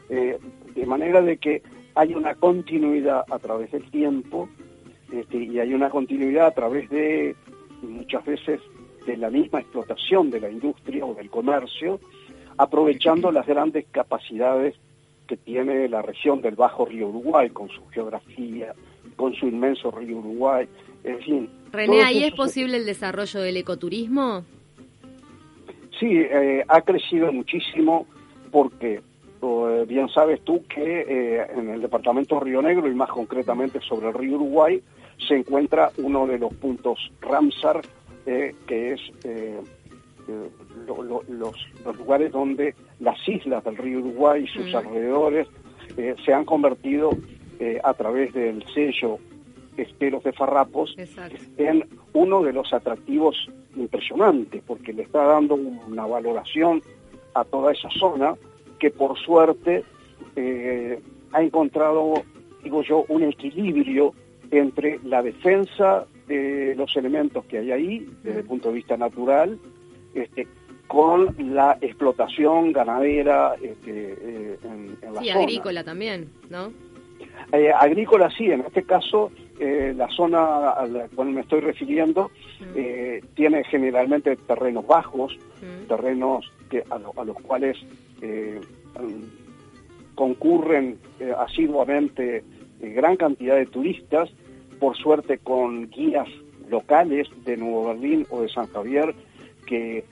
Eh, 0.09 0.37
de 0.73 0.85
manera 0.85 1.21
de 1.21 1.37
que 1.37 1.61
hay 1.95 2.13
una 2.13 2.35
continuidad 2.35 3.25
a 3.29 3.39
través 3.39 3.71
del 3.71 3.89
tiempo 3.89 4.47
este, 5.11 5.37
y 5.37 5.59
hay 5.59 5.73
una 5.73 5.89
continuidad 5.89 6.47
a 6.47 6.51
través 6.51 6.89
de 6.89 7.35
muchas 7.81 8.25
veces 8.25 8.61
de 9.05 9.17
la 9.17 9.29
misma 9.29 9.59
explotación 9.59 10.29
de 10.29 10.41
la 10.41 10.49
industria 10.49 11.05
o 11.05 11.13
del 11.13 11.29
comercio, 11.29 11.99
aprovechando 12.57 13.31
las 13.31 13.45
grandes 13.47 13.85
capacidades 13.91 14.75
que 15.27 15.37
tiene 15.37 15.87
la 15.89 16.01
región 16.01 16.41
del 16.41 16.55
Bajo 16.55 16.85
Río 16.85 17.07
Uruguay, 17.09 17.49
con 17.49 17.69
su 17.69 17.85
geografía, 17.87 18.73
con 19.15 19.33
su 19.33 19.47
inmenso 19.47 19.91
río 19.91 20.17
Uruguay, 20.17 20.67
en 21.03 21.19
fin, 21.19 21.49
René, 21.71 22.01
¿ahí 22.03 22.23
es 22.23 22.33
posible 22.33 22.77
el 22.77 22.85
desarrollo 22.85 23.41
del 23.41 23.57
ecoturismo? 23.57 24.43
Sí, 25.99 26.07
eh, 26.11 26.63
ha 26.67 26.81
crecido 26.81 27.31
muchísimo 27.31 28.05
porque 28.51 29.01
eh, 29.41 29.85
bien 29.87 30.09
sabes 30.09 30.41
tú 30.41 30.63
que 30.67 31.01
eh, 31.01 31.47
en 31.55 31.69
el 31.69 31.81
departamento 31.81 32.39
Río 32.39 32.61
Negro 32.61 32.87
y 32.87 32.95
más 32.95 33.09
concretamente 33.09 33.79
sobre 33.81 34.09
el 34.09 34.13
río 34.13 34.35
Uruguay 34.35 34.81
se 35.25 35.35
encuentra 35.35 35.91
uno 35.97 36.27
de 36.27 36.39
los 36.39 36.53
puntos 36.55 37.11
Ramsar, 37.21 37.81
que 38.25 38.93
es 38.93 39.01
los, 40.85 41.27
los, 41.29 41.97
lugares 41.97 42.31
donde 42.31 42.75
las 42.99 43.17
islas 43.27 43.63
del 43.63 43.77
río 43.77 43.99
Uruguay 43.99 44.43
y 44.43 44.47
sus 44.47 44.71
mm. 44.71 44.75
alrededores 44.75 45.47
se 46.25 46.33
han 46.33 46.43
convertido 46.43 47.11
a 47.83 47.93
través 47.93 48.33
del 48.33 48.63
sello 48.73 49.19
esteros 49.77 50.23
de 50.23 50.33
farrapos 50.33 50.95
en 51.57 51.85
uno 52.13 52.43
de 52.43 52.53
los 52.53 52.73
atractivos 52.73 53.49
impresionantes, 53.75 54.63
porque 54.65 54.93
le 54.93 55.03
está 55.03 55.23
dando 55.23 55.55
una 55.55 56.05
valoración 56.05 56.81
a 57.33 57.43
toda 57.43 57.71
esa 57.71 57.89
zona 57.91 58.35
que 58.79 58.89
por 58.89 59.17
suerte 59.17 59.83
eh, 60.35 60.99
ha 61.31 61.41
encontrado, 61.41 62.23
digo 62.63 62.81
yo, 62.83 63.05
un 63.07 63.23
equilibrio 63.23 64.13
entre 64.51 64.99
la 65.03 65.21
defensa 65.21 66.05
de 66.27 66.75
los 66.75 66.95
elementos 66.95 67.45
que 67.45 67.59
hay 67.59 67.71
ahí, 67.71 68.09
desde 68.23 68.39
el 68.39 68.45
punto 68.45 68.69
de 68.69 68.75
vista 68.75 68.97
natural, 68.97 69.57
este, 70.13 70.47
con 70.87 71.35
la 71.53 71.77
explotación 71.81 72.71
ganadera 72.71 73.55
este, 73.61 74.13
eh, 74.13 74.59
en, 74.63 75.13
la 75.13 75.21
sí, 75.21 75.29
agrícola 75.29 75.83
también, 75.83 76.29
¿no? 76.49 76.71
Eh, 77.51 77.71
agrícola 77.71 78.29
sí, 78.29 78.51
en 78.51 78.61
este 78.61 78.83
caso 78.83 79.31
eh, 79.59 79.93
la 79.95 80.07
zona 80.09 80.71
a 80.71 80.85
la 80.85 81.07
cual 81.09 81.29
me 81.29 81.41
estoy 81.41 81.61
refiriendo 81.61 82.31
mm. 82.59 83.33
tiene 83.35 83.63
generalmente 83.65 84.35
terrenos 84.35 84.85
bajos, 84.85 85.37
mm. 85.61 85.87
terrenos 85.87 86.51
que, 86.69 86.83
a, 86.89 87.23
los 87.23 87.37
cuales 87.37 87.77
eh, 88.21 88.59
concurren 90.15 90.97
asiduamente 91.37 92.43
gran 92.79 93.15
cantidad 93.15 93.55
de 93.55 93.65
turistas, 93.65 94.29
por 94.79 94.95
suerte 94.95 95.37
con 95.37 95.89
guías 95.89 96.27
locales 96.69 97.27
de 97.45 97.57
Nuevo 97.57 97.87
Berlín 97.87 98.25
o 98.29 98.41
de 98.41 98.49
San 98.49 98.67
Javier 98.67 99.15
que 99.65 100.03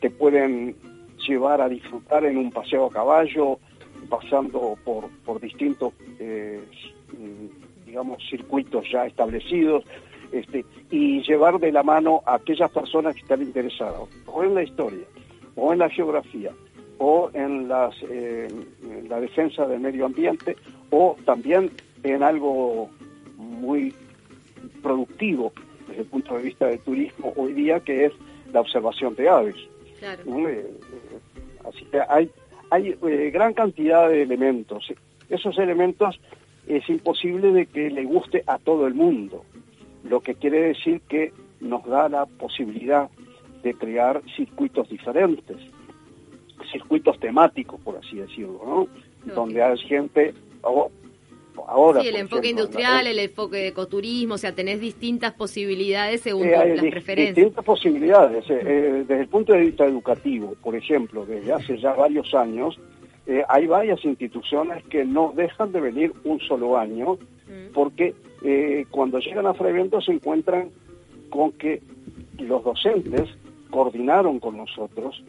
te 0.00 0.10
pueden 0.10 0.76
llevar 1.26 1.60
a 1.60 1.68
disfrutar 1.68 2.24
en 2.24 2.36
un 2.36 2.50
paseo 2.50 2.86
a 2.86 2.90
caballo, 2.90 3.58
pasando 4.08 4.76
por, 4.84 5.08
por 5.24 5.40
distintos 5.40 5.92
digamos, 7.92 8.22
circuitos 8.28 8.86
ya 8.90 9.04
establecidos, 9.04 9.84
este, 10.32 10.64
y 10.90 11.22
llevar 11.22 11.58
de 11.58 11.70
la 11.70 11.82
mano 11.82 12.22
a 12.24 12.36
aquellas 12.36 12.70
personas 12.70 13.14
que 13.14 13.20
están 13.20 13.42
interesadas, 13.42 14.00
o 14.26 14.42
en 14.42 14.54
la 14.54 14.62
historia, 14.62 15.04
o 15.56 15.74
en 15.74 15.78
la 15.78 15.90
geografía, 15.90 16.52
o 16.96 17.30
en, 17.34 17.68
las, 17.68 17.94
eh, 18.08 18.48
la 19.08 19.20
defensa 19.20 19.66
del 19.66 19.80
medio 19.80 20.06
ambiente, 20.06 20.56
o 20.90 21.16
también 21.26 21.70
en 22.02 22.22
algo 22.22 22.90
muy 23.36 23.94
productivo 24.82 25.52
desde 25.88 26.02
el 26.02 26.08
punto 26.08 26.36
de 26.36 26.42
vista 26.42 26.66
del 26.66 26.80
turismo 26.80 27.32
hoy 27.36 27.52
día, 27.52 27.80
que 27.80 28.06
es 28.06 28.12
la 28.52 28.60
observación 28.60 29.14
de 29.14 29.28
aves. 29.28 29.56
Claro. 29.98 30.22
Eh, 30.48 30.70
eh, 30.70 31.18
así 31.68 31.84
que 31.86 32.00
hay, 32.08 32.30
hay 32.70 32.96
gran 33.30 33.54
cantidad 33.54 34.08
de 34.08 34.22
elementos. 34.22 34.92
Esos 35.28 35.58
elementos 35.58 36.18
es 36.66 36.88
imposible 36.88 37.52
de 37.52 37.66
que 37.66 37.90
le 37.90 38.04
guste 38.04 38.44
a 38.46 38.58
todo 38.58 38.86
el 38.86 38.94
mundo, 38.94 39.44
lo 40.04 40.20
que 40.20 40.34
quiere 40.34 40.60
decir 40.60 41.00
que 41.08 41.32
nos 41.60 41.84
da 41.84 42.08
la 42.08 42.26
posibilidad 42.26 43.08
de 43.62 43.74
crear 43.74 44.22
circuitos 44.36 44.88
diferentes, 44.88 45.56
circuitos 46.70 47.18
temáticos, 47.20 47.80
por 47.80 47.96
así 47.96 48.16
decirlo, 48.16 48.60
¿no? 48.64 49.34
Donde 49.34 49.62
hay 49.62 49.78
gente, 49.78 50.34
o 50.62 50.90
ahora. 51.66 52.00
Sí, 52.00 52.08
el 52.08 52.16
enfoque 52.16 52.48
industrial, 52.48 53.06
el 53.06 53.18
enfoque 53.18 53.58
de 53.58 53.68
ecoturismo, 53.68 54.34
o 54.34 54.38
sea, 54.38 54.54
tenés 54.54 54.80
distintas 54.80 55.32
posibilidades 55.32 56.20
según 56.20 56.50
las 56.50 56.64
preferencias. 56.80 57.36
Distintas 57.36 57.64
posibilidades. 57.64 58.46
desde 58.48 59.20
el 59.20 59.28
punto 59.28 59.52
de 59.52 59.60
vista 59.60 59.84
educativo, 59.84 60.54
por 60.62 60.74
ejemplo, 60.74 61.24
desde 61.26 61.52
hace 61.52 61.78
ya 61.78 61.92
varios 61.94 62.34
años, 62.34 62.78
hay 63.48 63.66
varias 63.66 64.04
instituciones 64.04 64.84
que 64.84 65.04
no 65.04 65.32
dejan 65.34 65.72
de 65.72 65.80
venir 65.80 66.12
un 66.24 66.40
solo 66.40 66.76
año, 66.76 67.14
mm. 67.14 67.72
porque 67.72 68.14
cuando 68.90 69.18
llegan 69.18 69.46
a 69.46 69.54
Frevento 69.54 70.00
se 70.00 70.12
encuentran 70.12 70.70
con 71.30 71.52
que 71.52 71.80
los 72.38 72.64
docentes 72.64 73.28
coordinaron 73.70 74.38
con 74.38 74.56
nosotros 74.56 75.22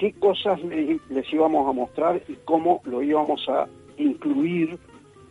qué 0.00 0.14
cosas 0.14 0.58
les 0.62 1.32
íbamos 1.32 1.68
a 1.68 1.72
mostrar 1.72 2.22
y 2.26 2.34
cómo 2.46 2.80
lo 2.84 3.02
íbamos 3.02 3.46
a 3.50 3.68
incluir 3.98 4.78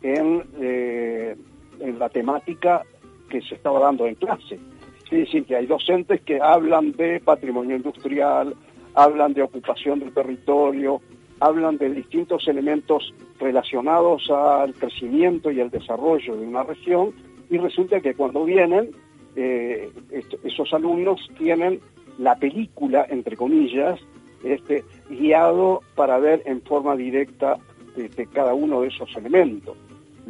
en, 0.01 0.43
eh, 0.59 1.35
en 1.79 1.99
la 1.99 2.09
temática 2.09 2.83
que 3.29 3.41
se 3.41 3.55
estaba 3.55 3.79
dando 3.79 4.07
en 4.07 4.15
clase. 4.15 4.59
Es 5.05 5.19
decir, 5.25 5.45
que 5.45 5.55
hay 5.55 5.65
docentes 5.65 6.21
que 6.21 6.39
hablan 6.41 6.91
de 6.91 7.19
patrimonio 7.19 7.75
industrial, 7.75 8.55
hablan 8.93 9.33
de 9.33 9.41
ocupación 9.41 9.99
del 9.99 10.13
territorio, 10.13 11.01
hablan 11.39 11.77
de 11.77 11.89
distintos 11.89 12.47
elementos 12.47 13.13
relacionados 13.39 14.29
al 14.29 14.73
crecimiento 14.73 15.51
y 15.51 15.61
al 15.61 15.69
desarrollo 15.69 16.35
de 16.35 16.45
una 16.45 16.63
región, 16.63 17.13
y 17.49 17.57
resulta 17.57 18.01
que 18.01 18.13
cuando 18.13 18.45
vienen, 18.45 18.91
eh, 19.35 19.89
esos 20.43 20.73
alumnos 20.73 21.27
tienen 21.37 21.79
la 22.17 22.35
película, 22.35 23.05
entre 23.09 23.35
comillas, 23.37 23.99
este, 24.43 24.83
guiado 25.09 25.81
para 25.95 26.19
ver 26.19 26.43
en 26.45 26.61
forma 26.61 26.95
directa 26.95 27.57
este, 27.97 28.27
cada 28.27 28.53
uno 28.53 28.81
de 28.81 28.89
esos 28.89 29.15
elementos, 29.15 29.75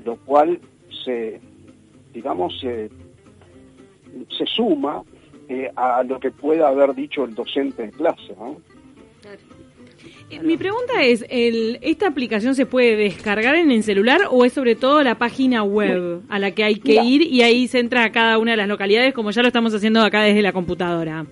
lo 0.05 0.17
cual 0.17 0.59
se, 1.03 1.39
digamos, 2.13 2.59
se, 2.59 2.89
se 4.37 4.45
suma 4.45 5.03
eh, 5.47 5.71
a 5.75 6.03
lo 6.03 6.19
que 6.19 6.31
pueda 6.31 6.67
haber 6.67 6.93
dicho 6.93 7.23
el 7.23 7.35
docente 7.35 7.83
en 7.83 7.91
clase. 7.91 8.35
¿no? 8.37 8.57
Eh, 10.29 10.39
mi 10.41 10.57
pregunta 10.57 11.03
es, 11.03 11.25
el, 11.29 11.79
¿esta 11.81 12.07
aplicación 12.07 12.53
se 12.53 12.65
puede 12.65 12.95
descargar 12.95 13.55
en 13.55 13.71
el 13.71 13.83
celular 13.83 14.21
o 14.29 14.45
es 14.45 14.53
sobre 14.53 14.75
todo 14.75 15.01
la 15.01 15.17
página 15.17 15.63
web 15.63 16.21
a 16.29 16.37
la 16.39 16.51
que 16.51 16.63
hay 16.63 16.75
que 16.75 17.03
ir 17.03 17.23
y 17.23 17.41
ahí 17.41 17.67
se 17.67 17.79
entra 17.79 18.03
a 18.03 18.11
cada 18.11 18.37
una 18.37 18.51
de 18.51 18.57
las 18.57 18.67
localidades 18.67 19.13
como 19.13 19.31
ya 19.31 19.41
lo 19.41 19.47
estamos 19.47 19.73
haciendo 19.73 20.01
acá 20.01 20.21
desde 20.21 20.41
la 20.41 20.53
computadora? 20.53 21.25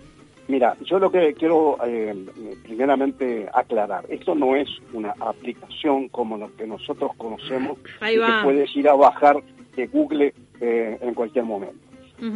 Mira, 0.48 0.78
yo 0.86 0.98
lo 0.98 1.12
que 1.12 1.34
quiero 1.34 1.78
eh, 1.86 2.16
primeramente 2.64 3.50
aclarar, 3.54 4.06
esto 4.08 4.34
no 4.34 4.56
es 4.56 4.70
una 4.94 5.14
aplicación 5.20 6.08
como 6.08 6.38
lo 6.38 6.56
que 6.56 6.66
nosotros 6.66 7.12
conocemos 7.18 7.78
que 7.80 8.20
puedes 8.44 8.74
ir 8.76 8.88
a 8.88 8.96
bajar 8.96 9.44
de 9.76 9.88
Google 9.88 10.34
eh, 10.62 10.98
en 11.02 11.14
cualquier 11.14 11.44
momento. 11.44 11.86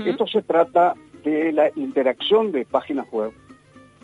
Esto 0.05 0.27
se 0.27 0.43
trata 0.43 0.93
de 1.23 1.51
la 1.53 1.71
interacción 1.75 2.51
de 2.51 2.65
páginas 2.65 3.09
web 3.11 3.31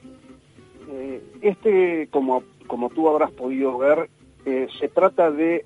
eh, 0.89 1.21
este, 1.41 2.07
como, 2.09 2.43
como 2.67 2.89
tú 2.89 3.09
habrás 3.09 3.31
podido 3.31 3.77
ver, 3.77 4.09
eh, 4.45 4.67
se 4.79 4.88
trata 4.88 5.31
de 5.31 5.65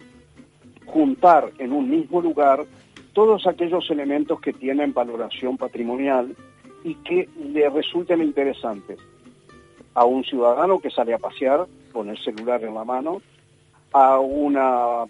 juntar 0.86 1.52
en 1.60 1.72
un 1.72 1.89
mismo 1.89 2.22
lugar 2.22 2.65
todos 3.19 3.47
aquellos 3.47 3.91
elementos 3.91 4.39
que 4.39 4.53
tienen 4.53 4.93
valoración 4.93 5.58
patrimonial 5.58 6.34
y 6.86 6.95
que 6.95 7.27
le 7.51 7.69
resulten 7.69 8.21
interesantes. 8.21 8.97
A 9.93 10.05
un 10.05 10.23
ciudadano 10.23 10.79
que 10.79 10.89
sale 10.89 11.13
a 11.13 11.17
pasear 11.17 11.67
con 11.91 12.08
el 12.08 12.17
celular 12.19 12.63
en 12.63 12.73
la 12.73 12.86
mano, 12.86 13.21
a, 13.91 14.19
una, 14.19 15.03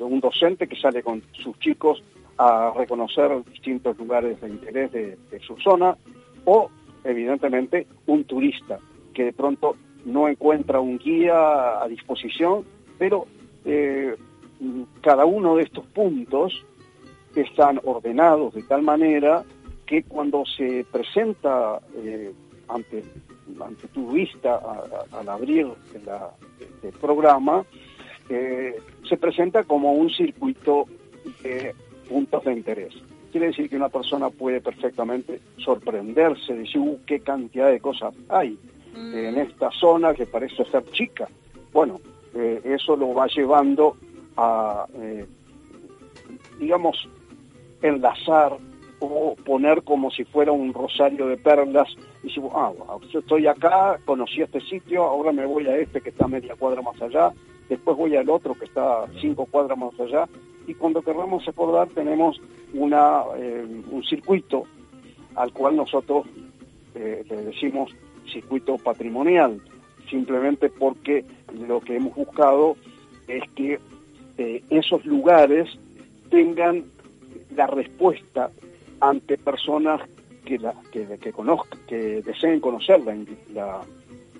un 0.00 0.20
docente 0.20 0.66
que 0.66 0.76
sale 0.76 1.02
con 1.02 1.22
sus 1.32 1.58
chicos 1.60 2.02
a 2.36 2.74
reconocer 2.76 3.42
distintos 3.50 3.96
lugares 3.96 4.38
de 4.42 4.48
interés 4.50 4.92
de, 4.92 5.40
su 5.40 5.56
zona, 5.56 5.96
o 6.44 6.68
evidentemente 7.04 7.86
un 8.04 8.24
turista 8.24 8.78
que 9.14 9.24
de 9.24 9.32
pronto 9.32 9.76
no 10.04 10.28
encuentra 10.28 10.78
un 10.78 10.98
guía 10.98 11.82
a 11.82 11.88
disposición, 11.88 12.66
pero 12.98 13.24
eh, 13.64 14.14
cada 15.00 15.24
uno 15.24 15.56
de 15.56 15.62
estos 15.62 15.86
puntos 15.86 16.66
están 17.34 17.80
ordenados 17.84 18.54
de 18.54 18.62
tal 18.62 18.82
manera 18.82 19.44
que 19.86 20.02
cuando 20.04 20.44
se 20.46 20.84
presenta 20.90 21.80
eh, 21.96 22.32
ante, 22.68 23.02
ante 23.60 23.88
tu 23.88 24.12
vista 24.12 24.60
al 25.12 25.28
abrir 25.28 25.66
el 26.82 26.92
programa, 27.00 27.64
eh, 28.28 28.76
se 29.08 29.16
presenta 29.16 29.64
como 29.64 29.92
un 29.92 30.10
circuito 30.10 30.86
de 31.42 31.74
puntos 32.08 32.44
de 32.44 32.52
interés. 32.52 32.94
Quiere 33.32 33.48
decir 33.48 33.68
que 33.68 33.76
una 33.76 33.88
persona 33.88 34.30
puede 34.30 34.60
perfectamente 34.60 35.40
sorprenderse, 35.56 36.54
decir, 36.54 36.80
uh, 36.80 36.98
qué 37.06 37.20
cantidad 37.20 37.68
de 37.68 37.80
cosas 37.80 38.14
hay 38.28 38.58
mm. 38.96 39.14
en 39.14 39.38
esta 39.38 39.70
zona 39.72 40.14
que 40.14 40.26
parece 40.26 40.64
ser 40.66 40.84
chica. 40.92 41.28
Bueno, 41.72 42.00
eh, 42.34 42.60
eso 42.64 42.96
lo 42.96 43.12
va 43.12 43.26
llevando 43.26 43.96
a, 44.36 44.86
digamos, 46.60 47.08
enlazar 47.82 48.56
o 49.00 49.34
poner 49.44 49.82
como 49.82 50.10
si 50.10 50.24
fuera 50.24 50.52
un 50.52 50.74
rosario 50.74 51.26
de 51.26 51.36
perlas 51.36 51.88
y 52.22 52.30
si 52.30 52.40
ah, 52.52 52.72
yo 53.10 53.20
estoy 53.20 53.46
acá, 53.46 53.98
conocí 54.04 54.42
este 54.42 54.60
sitio, 54.60 55.04
ahora 55.04 55.32
me 55.32 55.46
voy 55.46 55.66
a 55.66 55.76
este 55.78 56.00
que 56.00 56.10
está 56.10 56.28
media 56.28 56.54
cuadra 56.54 56.82
más 56.82 57.00
allá, 57.00 57.32
después 57.68 57.96
voy 57.96 58.14
al 58.16 58.28
otro 58.28 58.54
que 58.54 58.66
está 58.66 59.06
cinco 59.20 59.46
cuadras 59.46 59.78
más 59.78 59.98
allá, 59.98 60.28
y 60.66 60.74
cuando 60.74 61.00
queramos 61.00 61.48
acordar 61.48 61.88
tenemos 61.88 62.40
una, 62.74 63.22
eh, 63.38 63.66
un 63.90 64.04
circuito 64.04 64.64
al 65.34 65.52
cual 65.52 65.76
nosotros 65.76 66.26
eh, 66.94 67.24
le 67.28 67.36
decimos 67.42 67.90
circuito 68.30 68.76
patrimonial. 68.78 69.60
simplemente 70.08 70.68
porque 70.68 71.24
lo 71.68 71.80
que 71.80 71.96
hemos 71.96 72.14
buscado 72.16 72.76
es 73.28 73.42
que 73.54 73.78
eh, 74.38 74.62
esos 74.68 75.04
lugares 75.06 75.68
tengan 76.30 76.84
la 77.54 77.66
respuesta 77.66 78.50
ante 79.00 79.38
personas 79.38 80.00
que, 80.44 80.58
la, 80.58 80.74
que, 80.90 81.06
que, 81.18 81.32
que 81.86 82.22
deseen 82.22 82.60
conocer 82.60 83.00
la, 83.52 83.80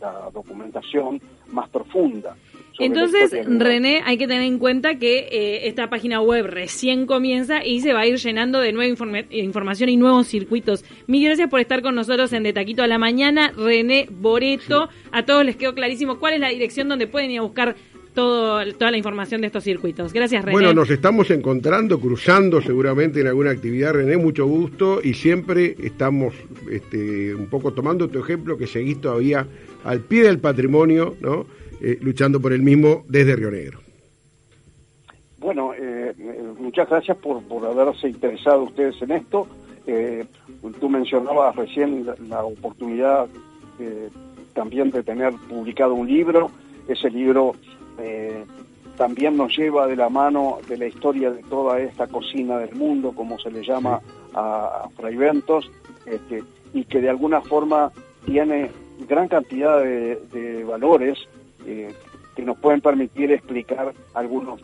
la 0.00 0.30
documentación 0.32 1.20
más 1.52 1.68
profunda. 1.68 2.36
Entonces, 2.78 3.32
René, 3.46 4.00
hay 4.06 4.16
que 4.16 4.26
tener 4.26 4.44
en 4.44 4.58
cuenta 4.58 4.94
que 4.94 5.28
eh, 5.30 5.68
esta 5.68 5.90
página 5.90 6.22
web 6.22 6.46
recién 6.46 7.04
comienza 7.04 7.64
y 7.64 7.80
se 7.80 7.92
va 7.92 8.00
a 8.00 8.06
ir 8.06 8.16
llenando 8.16 8.58
de 8.58 8.72
nueva 8.72 8.90
información 9.30 9.90
y 9.90 9.96
nuevos 9.98 10.28
circuitos. 10.28 10.84
Mil 11.06 11.22
gracias 11.24 11.50
por 11.50 11.60
estar 11.60 11.82
con 11.82 11.94
nosotros 11.94 12.32
en 12.32 12.42
De 12.42 12.54
Taquito 12.54 12.82
a 12.82 12.86
la 12.86 12.96
Mañana. 12.96 13.52
René 13.54 14.06
Boreto, 14.10 14.88
a 15.12 15.26
todos 15.26 15.44
les 15.44 15.56
quedó 15.56 15.74
clarísimo 15.74 16.18
cuál 16.18 16.34
es 16.34 16.40
la 16.40 16.48
dirección 16.48 16.88
donde 16.88 17.06
pueden 17.06 17.30
ir 17.30 17.40
a 17.40 17.42
buscar 17.42 17.76
todo, 18.20 18.74
toda 18.74 18.90
la 18.90 18.98
información 18.98 19.40
de 19.40 19.46
estos 19.46 19.64
circuitos. 19.64 20.12
Gracias, 20.12 20.44
René. 20.44 20.52
Bueno, 20.52 20.74
nos 20.74 20.90
estamos 20.90 21.30
encontrando, 21.30 21.98
cruzando 21.98 22.60
seguramente 22.60 23.20
en 23.20 23.28
alguna 23.28 23.50
actividad, 23.50 23.94
René, 23.94 24.18
mucho 24.18 24.46
gusto 24.46 25.00
y 25.02 25.14
siempre 25.14 25.74
estamos 25.82 26.34
este, 26.70 27.34
un 27.34 27.46
poco 27.46 27.72
tomando 27.72 28.08
tu 28.08 28.18
ejemplo 28.18 28.58
que 28.58 28.66
seguís 28.66 29.00
todavía 29.00 29.46
al 29.84 30.00
pie 30.00 30.24
del 30.24 30.38
patrimonio, 30.38 31.16
¿no? 31.20 31.46
Eh, 31.80 31.96
luchando 32.02 32.40
por 32.40 32.52
el 32.52 32.60
mismo 32.60 33.04
desde 33.08 33.36
Río 33.36 33.50
Negro. 33.50 33.78
Bueno, 35.38 35.72
eh, 35.74 36.12
muchas 36.58 36.90
gracias 36.90 37.16
por, 37.16 37.42
por 37.44 37.64
haberse 37.64 38.08
interesado 38.08 38.64
ustedes 38.64 39.00
en 39.00 39.12
esto. 39.12 39.46
Eh, 39.86 40.26
tú 40.78 40.90
mencionabas 40.90 41.56
recién 41.56 42.06
la, 42.28 42.44
oportunidad 42.44 43.28
también 44.52 44.90
de 44.90 45.02
tener 45.02 45.32
publicado 45.48 45.94
un 45.94 46.06
libro. 46.06 46.50
Ese 46.86 47.08
libro 47.08 47.54
también 48.96 49.36
nos 49.36 49.56
lleva 49.56 49.86
de 49.86 49.96
la 49.96 50.08
mano 50.08 50.58
de 50.68 50.76
la 50.76 50.86
historia 50.86 51.30
de 51.30 51.42
toda 51.44 51.80
esta 51.80 52.06
cocina 52.06 52.58
del 52.58 52.74
mundo, 52.74 53.12
como 53.12 53.38
se 53.38 53.50
le 53.50 53.64
llama 53.64 54.00
a, 54.34 54.84
a 54.84 54.88
Fraiventos, 54.90 55.70
este, 56.06 56.42
y 56.74 56.84
que 56.84 57.00
de 57.00 57.08
alguna 57.08 57.40
forma 57.40 57.92
tiene 58.26 58.70
gran 59.08 59.28
cantidad 59.28 59.82
de, 59.82 60.64
valores 60.64 61.18
eh, 61.66 61.92
que 62.36 62.42
nos 62.42 62.58
pueden 62.58 62.80
permitir 62.80 63.32
explicar 63.32 63.92
algunos 64.14 64.60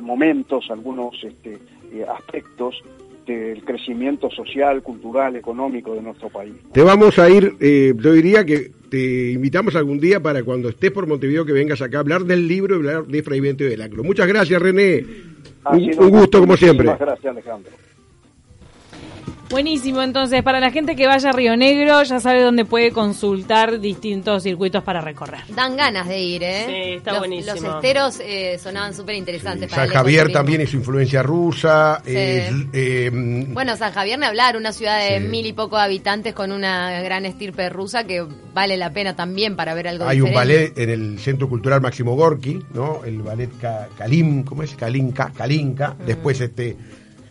momentos, 0.00 0.70
algunos 0.70 1.22
este, 1.22 1.58
eh, 1.92 2.06
aspectos 2.08 2.82
del 3.26 3.62
crecimiento 3.64 4.30
social, 4.30 4.82
cultural, 4.82 5.36
económico 5.36 5.94
de 5.94 6.00
nuestro 6.00 6.30
país. 6.30 6.54
Te 6.72 6.82
vamos 6.82 7.18
a 7.18 7.28
ir, 7.28 7.56
eh, 7.60 7.92
yo 7.94 8.12
diría 8.12 8.44
que 8.44 8.70
te 8.88 9.32
invitamos 9.32 9.76
algún 9.76 10.00
día 10.00 10.20
para 10.20 10.42
cuando 10.42 10.68
estés 10.68 10.90
por 10.90 11.06
Montevideo 11.06 11.44
que 11.44 11.52
vengas 11.52 11.80
acá 11.82 11.98
a 11.98 12.00
hablar 12.00 12.24
del 12.24 12.46
libro 12.48 12.74
y 12.74 12.78
hablar 12.78 13.06
de 13.06 13.22
Fray 13.22 13.40
Viento 13.40 13.64
y 13.64 13.68
del 13.68 13.82
Acro. 13.82 14.02
Muchas 14.04 14.26
gracias, 14.26 14.60
René. 14.60 15.04
un, 15.70 16.10
gusto 16.10 16.40
como 16.40 16.56
siempre. 16.56 16.86
Muchas 16.86 17.00
gracias, 17.00 17.32
Alejandro. 17.32 17.72
Buenísimo, 19.50 20.02
entonces 20.02 20.42
para 20.42 20.60
la 20.60 20.70
gente 20.70 20.94
que 20.94 21.06
vaya 21.06 21.30
a 21.30 21.32
Río 21.32 21.56
Negro 21.56 22.02
ya 22.02 22.20
sabe 22.20 22.42
dónde 22.42 22.64
puede 22.64 22.92
consultar 22.92 23.80
distintos 23.80 24.42
circuitos 24.42 24.84
para 24.84 25.00
recorrer. 25.00 25.40
Dan 25.54 25.76
ganas 25.76 26.06
de 26.06 26.20
ir, 26.20 26.42
¿eh? 26.42 26.64
Sí, 26.66 26.94
está 26.96 27.18
buenísimo. 27.18 27.54
Los 27.54 27.74
esteros 27.76 28.20
eh, 28.20 28.58
sonaban 28.62 28.94
súper 28.94 29.14
interesantes. 29.14 29.70
San 29.70 29.88
Javier 29.88 30.30
también 30.30 30.60
es 30.60 30.74
influencia 30.74 31.22
rusa. 31.22 32.02
Eh, 32.04 33.10
bueno, 33.48 33.76
San 33.76 33.92
Javier, 33.92 34.18
ni 34.18 34.26
hablar, 34.26 34.56
una 34.56 34.72
ciudad 34.72 35.00
de 35.00 35.20
mil 35.20 35.46
y 35.46 35.52
poco 35.52 35.76
habitantes 35.76 36.34
con 36.34 36.52
una 36.52 37.00
gran 37.00 37.24
estirpe 37.24 37.68
rusa 37.68 38.04
que 38.04 38.26
vale 38.52 38.76
la 38.76 38.92
pena 38.92 39.16
también 39.16 39.56
para 39.56 39.74
ver 39.74 39.88
algo 39.88 40.04
Hay 40.06 40.20
un 40.20 40.32
ballet 40.32 40.76
en 40.78 40.90
el 40.90 41.18
Centro 41.18 41.48
Cultural 41.48 41.80
Máximo 41.80 42.14
Gorki, 42.14 42.62
¿no? 42.74 43.04
El 43.04 43.22
ballet 43.22 43.50
Kalim, 43.96 44.44
¿cómo 44.44 44.62
es? 44.62 44.74
Kalinka, 44.74 45.32
Kalinka. 45.34 45.96
Después 46.04 46.40
este 46.40 46.76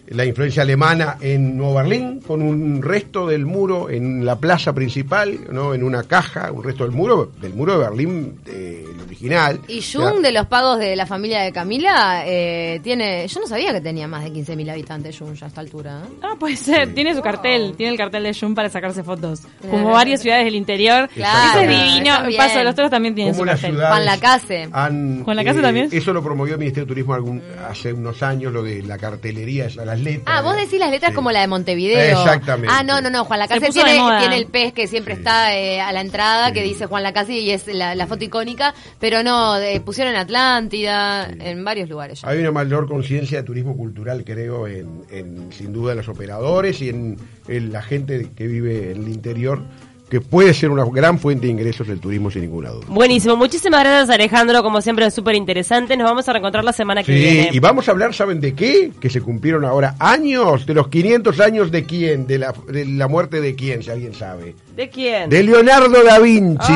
la 0.10 0.26
influencia 0.26 0.64
alemana 0.64 1.18
en 1.20 1.58
Nueva 1.58 1.84
Berlín, 1.84 2.22
con 2.26 2.42
un 2.42 2.82
resto 2.82 3.28
del 3.28 3.46
muro 3.46 3.90
en 3.90 4.26
la 4.26 4.38
plaza 4.38 4.74
principal, 4.74 5.40
¿no? 5.52 5.74
en 5.74 5.84
una 5.84 6.04
caja, 6.04 6.52
un 6.52 6.64
resto 6.64 6.84
del 6.84 6.94
muro, 6.94 7.32
del 7.40 7.54
muro 7.54 7.74
de 7.74 7.90
Berlín, 7.90 8.40
el 8.46 9.00
original. 9.02 9.60
Y 9.68 9.82
Jung, 9.82 10.22
de 10.22 10.32
los 10.32 10.48
pagos 10.48 10.80
de 10.80 10.96
la 10.96 11.06
familia 11.06 11.42
de 11.42 11.52
Camila, 11.52 12.24
eh, 12.26 12.80
tiene. 12.84 13.28
Yo 13.28 13.42
no 13.42 13.48
sabía 13.48 13.74
que 13.74 13.82
tenía 13.82 14.08
más 14.08 14.24
de 14.24 14.32
15.000 14.32 14.72
habitantes 14.72 15.18
Jung 15.18 15.34
ya 15.34 15.46
a 15.46 15.50
esta 15.50 15.62
altura. 15.62 16.02
¿eh? 16.06 16.20
Ah, 16.22 16.36
puede 16.40 16.56
ser, 16.56 16.94
tiene 16.94 17.14
su 17.16 17.22
cartel, 17.22 17.74
tiene 17.76 17.92
el 17.92 17.98
cartel 17.98 18.24
de 18.24 18.34
Jung 18.34 18.56
para 18.56 18.70
sacarse 18.70 19.04
fotos. 19.04 19.42
Como 19.70 19.92
varias 19.92 20.22
ciudades 20.22 20.46
del 20.46 20.56
interior. 20.56 21.10
Claro, 21.14 21.62
es 21.62 21.70
divino. 21.70 22.14
Paso 22.38 22.60
de 22.60 22.64
los 22.64 22.76
Toros 22.76 22.92
también 22.92 23.16
tiene 23.16 23.34
su 23.34 23.44
cartel. 23.44 23.76
Juan 23.76 24.06
Lacase. 24.06 24.68
Juan 24.68 25.36
Lacase 25.36 25.62
también. 25.62 25.90
Eso 25.92 26.14
lo 26.14 26.24
promovió 26.24 26.54
el 26.54 26.60
Ministerio 26.60 26.86
de 26.86 26.90
Turismo 26.90 27.14
algún, 27.14 27.42
hace 27.70 27.92
unos 27.92 28.22
años, 28.24 28.54
lo 28.54 28.64
de 28.64 28.82
la 28.84 28.98
cartelería, 28.98 29.68
la 29.76 29.97
Ah, 30.26 30.42
vos 30.42 30.56
decís 30.56 30.80
las 30.80 30.92
letras 30.92 31.14
como 31.14 31.32
la 31.32 31.42
de 31.42 31.48
Montevideo. 31.48 32.20
Exactamente. 32.20 32.74
Ah, 32.76 32.84
no, 32.84 33.02
no, 33.02 33.10
no. 33.10 33.26
Juan 33.26 33.40
Lacase 33.40 33.70
tiene, 33.70 34.00
tiene, 34.20 34.38
el 34.38 34.48
pez 34.48 34.74
que 34.74 34.88
siempre 34.88 35.14
está 35.14 35.56
eh, 35.56 35.82
a 35.82 35.92
la 35.92 36.02
entrada, 36.02 36.52
que 36.52 36.64
dice 36.64 36.86
Juan 36.86 37.04
Lacase 37.04 37.34
y 37.34 37.52
es 37.52 37.68
la, 37.68 38.08
foto 38.08 38.24
icónica, 38.24 38.74
pero 39.00 39.24
no, 39.24 39.56
pusieron 39.84 40.14
en 40.14 40.20
Atlántida, 40.20 41.28
en 41.28 41.64
varios 41.64 41.90
lugares. 41.90 42.24
Hay 42.24 42.40
una 42.40 42.52
mayor 42.52 42.88
conciencia 42.88 43.40
de 43.40 43.44
turismo 43.44 43.76
cultural, 43.76 44.24
creo, 44.24 44.68
en, 44.68 45.52
sin 45.52 45.74
duda 45.74 45.96
los 45.96 46.08
operadores 46.08 46.82
y 46.82 46.90
en 46.90 47.18
la 47.48 47.82
gente 47.82 48.30
que 48.36 48.48
vive 48.48 48.92
en 48.92 49.04
el 49.04 49.10
interior 49.10 49.64
que 50.10 50.22
puede 50.22 50.54
ser 50.54 50.70
una 50.70 50.86
gran 50.86 51.20
fuente 51.20 51.48
de 51.48 51.52
ingresos 51.52 51.88
del 51.88 52.00
turismo 52.00 52.32
sin 52.32 52.42
ninguna 52.44 52.70
duda. 52.70 52.86
Buenísimo, 52.88 53.36
muchísimas 53.36 53.82
gracias 53.82 54.10
Alejandro, 54.10 54.64
como 54.64 54.82
siempre 54.82 55.06
es 55.06 55.14
súper 55.14 55.36
interesante, 55.36 55.98
nos 55.98 56.10
vamos 56.10 56.28
a 56.30 56.34
reencontrar 56.34 56.64
la 56.64 56.74
semana 56.74 57.04
que 57.04 57.12
viene. 57.12 57.50
Y 57.52 57.60
vamos 57.60 57.88
a 57.88 57.92
hablar, 57.92 58.14
¿saben 58.14 58.40
de 58.40 58.54
qué? 58.54 58.92
Que 59.00 59.10
se 59.10 59.22
cumplieron 59.22 59.66
ahora 59.66 59.96
años, 60.00 60.66
de 60.66 60.74
los 60.74 60.88
500 60.88 61.40
años 61.40 61.72
de 61.72 61.86
quién, 61.86 62.26
de 62.26 62.40
la, 62.40 62.54
de 62.68 62.86
la 62.86 63.08
muerte 63.08 63.42
de 63.42 63.56
quién, 63.56 63.84
si 63.84 63.90
alguien 63.90 64.14
sabe. 64.14 64.56
¿De 64.76 64.90
quién? 64.90 65.30
De 65.30 65.44
Leonardo 65.44 66.04
da 66.04 66.20
Vinci. 66.20 66.68
500 66.68 66.74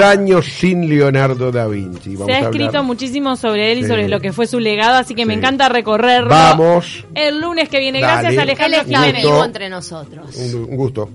ah. 0.00 0.10
años 0.10 0.44
sin 0.44 0.88
Leonardo 0.88 1.50
da 1.50 1.66
Vinci. 1.66 2.16
se 2.16 2.32
ha 2.32 2.40
escrito 2.40 2.84
muchísimo 2.84 3.36
sobre 3.36 3.72
él 3.72 3.78
y 3.78 3.84
sobre 3.86 4.08
lo 4.08 4.20
que 4.20 4.32
fue 4.32 4.46
su 4.46 4.60
legado, 4.60 4.98
así 4.98 5.14
que 5.14 5.26
me 5.26 5.34
encanta 5.34 5.68
recorrerlo. 5.68 6.28
Vamos. 6.28 7.04
El 7.14 7.40
lunes 7.40 7.68
que 7.68 7.80
viene. 7.80 8.00
Gracias 8.00 8.36
Alejandro. 8.36 8.80
Él 8.80 8.86
está 8.86 9.12
vivo 9.12 9.44
entre 9.44 9.68
nosotros. 9.68 10.36
un 10.36 10.76
gusto. 10.76 11.10